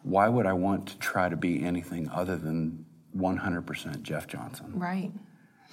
Why 0.04 0.30
would 0.30 0.46
I 0.46 0.54
want 0.54 0.88
to 0.90 0.98
try 1.00 1.28
to 1.28 1.36
be 1.36 1.64
anything 1.66 2.08
other 2.10 2.38
than 2.38 2.86
100% 3.18 4.04
Jeff 4.04 4.28
Johnson? 4.28 4.74
Right. 4.76 5.12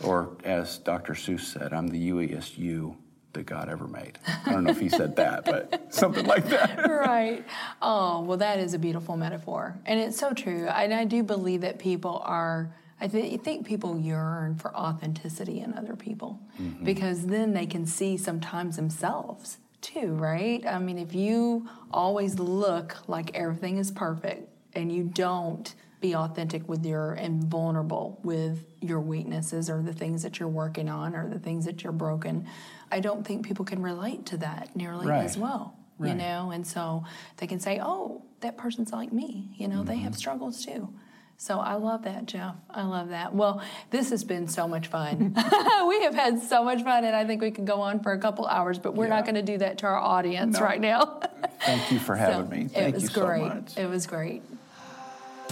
Or 0.02 0.36
as 0.44 0.78
Dr. 0.78 1.12
Seuss 1.14 1.40
said, 1.40 1.72
I'm 1.72 1.88
the 1.88 2.10
UES 2.10 2.56
you 2.58 2.96
that 3.36 3.46
God 3.46 3.68
ever 3.68 3.86
made. 3.86 4.18
I 4.44 4.52
don't 4.52 4.64
know 4.64 4.70
if 4.70 4.80
he 4.80 4.88
said 4.88 5.16
that, 5.16 5.44
but 5.44 5.94
something 5.94 6.26
like 6.26 6.48
that. 6.48 6.78
right. 6.88 7.44
Oh, 7.80 8.22
well, 8.22 8.38
that 8.38 8.58
is 8.58 8.74
a 8.74 8.78
beautiful 8.78 9.16
metaphor. 9.16 9.78
And 9.86 10.00
it's 10.00 10.18
so 10.18 10.32
true. 10.32 10.66
And 10.66 10.92
I 10.92 11.04
do 11.04 11.22
believe 11.22 11.60
that 11.60 11.78
people 11.78 12.22
are, 12.24 12.74
I 13.00 13.08
th- 13.08 13.40
think 13.42 13.66
people 13.66 13.98
yearn 13.98 14.56
for 14.56 14.74
authenticity 14.74 15.60
in 15.60 15.74
other 15.74 15.96
people 15.96 16.40
mm-hmm. 16.60 16.84
because 16.84 17.26
then 17.26 17.52
they 17.52 17.66
can 17.66 17.86
see 17.86 18.16
sometimes 18.16 18.76
themselves 18.76 19.58
too, 19.80 20.14
right? 20.14 20.66
I 20.66 20.78
mean, 20.78 20.98
if 20.98 21.14
you 21.14 21.68
always 21.92 22.38
look 22.38 22.96
like 23.06 23.34
everything 23.34 23.78
is 23.78 23.90
perfect 23.90 24.48
and 24.74 24.90
you 24.90 25.04
don't 25.04 25.74
be 26.00 26.14
authentic 26.14 26.68
with 26.68 26.84
your 26.84 27.14
and 27.14 27.44
vulnerable 27.44 28.20
with 28.22 28.64
your 28.80 29.00
weaknesses 29.00 29.70
or 29.70 29.82
the 29.82 29.92
things 29.92 30.22
that 30.22 30.38
you're 30.38 30.48
working 30.48 30.88
on 30.88 31.14
or 31.14 31.28
the 31.28 31.38
things 31.38 31.64
that 31.64 31.82
you're 31.82 31.92
broken, 31.92 32.46
I 32.92 33.00
don't 33.00 33.26
think 33.26 33.46
people 33.46 33.64
can 33.64 33.82
relate 33.82 34.26
to 34.26 34.36
that 34.38 34.76
nearly 34.76 35.06
Right. 35.06 35.24
as 35.24 35.36
well 35.38 35.76
you 35.98 36.14
know? 36.14 36.50
And 36.50 36.66
so 36.66 37.04
they 37.38 37.46
can 37.46 37.58
say 37.58 37.80
oh 37.82 38.22
that 38.40 38.56
person's 38.58 38.92
like 38.92 39.12
me 39.12 39.54
you 39.56 39.68
know? 39.68 39.82
They 39.82 39.96
have 39.96 40.12
mm-hmm. 40.12 40.18
struggles 40.18 40.64
too. 40.64 40.92
So 41.38 41.58
i 41.58 41.74
love 41.74 42.04
that 42.04 42.26
jeff. 42.26 42.54
I 42.70 42.82
love 42.84 43.08
that. 43.10 43.34
Well 43.34 43.62
this 43.90 44.10
has 44.10 44.22
been 44.24 44.48
so 44.48 44.68
much 44.68 44.88
fun. 44.88 45.34
We 45.88 46.02
have 46.02 46.14
had 46.14 46.42
so 46.42 46.62
much 46.64 46.82
fun 46.82 47.04
and 47.04 47.14
i 47.16 47.24
think 47.24 47.40
we 47.40 47.50
could 47.50 47.66
go 47.66 47.80
on 47.80 48.00
for 48.02 48.12
a 48.12 48.18
couple 48.18 48.46
hours 48.46 48.78
but 48.78 48.94
we're 48.94 49.08
not 49.08 49.24
going 49.24 49.36
to 49.36 49.42
do 49.42 49.56
that 49.58 49.78
to 49.78 49.86
our 49.86 49.96
audience 49.98 50.58
No. 50.58 50.64
right 50.64 50.80
now. 50.80 51.20
Thank 51.64 51.90
you 51.92 51.98
for 51.98 52.16
having 52.24 52.46
So, 52.50 52.50
me. 52.56 52.64
it 52.66 52.70
Thank 52.72 52.94
was 52.94 53.02
you 53.04 53.08
so 53.08 53.26
great. 53.26 53.42
much. 53.42 53.78
it 53.78 53.88
was 53.88 54.06
great 54.06 54.42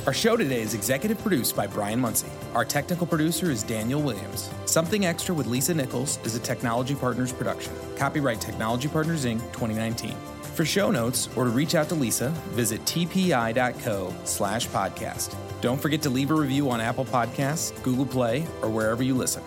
Our 0.06 0.12
show 0.12 0.36
today 0.36 0.60
is 0.60 0.74
executive 0.74 1.18
produced 1.22 1.56
by 1.56 1.66
Brian 1.66 1.98
Muncie. 1.98 2.28
Our 2.54 2.66
technical 2.66 3.06
producer 3.06 3.50
is 3.50 3.62
Daniel 3.62 4.02
Williams. 4.02 4.50
Something 4.66 5.06
Extra 5.06 5.34
with 5.34 5.46
Lisa 5.46 5.72
Nichols 5.72 6.18
is 6.24 6.34
a 6.34 6.40
Technology 6.40 6.94
Partners 6.94 7.32
production. 7.32 7.72
Copyright 7.96 8.38
Technology 8.38 8.86
Partners 8.86 9.24
Inc. 9.24 9.40
2019. 9.52 10.14
For 10.42 10.66
show 10.66 10.90
notes 10.90 11.30
or 11.36 11.44
to 11.44 11.50
reach 11.50 11.74
out 11.74 11.88
to 11.88 11.94
Lisa, 11.94 12.28
visit 12.52 12.84
tpi.co 12.84 14.14
slash 14.24 14.68
podcast. 14.68 15.34
Don't 15.62 15.80
forget 15.80 16.02
to 16.02 16.10
leave 16.10 16.30
a 16.30 16.34
review 16.34 16.68
on 16.68 16.82
Apple 16.82 17.06
Podcasts, 17.06 17.82
Google 17.82 18.06
Play, 18.06 18.46
or 18.60 18.68
wherever 18.68 19.02
you 19.02 19.14
listen. 19.14 19.42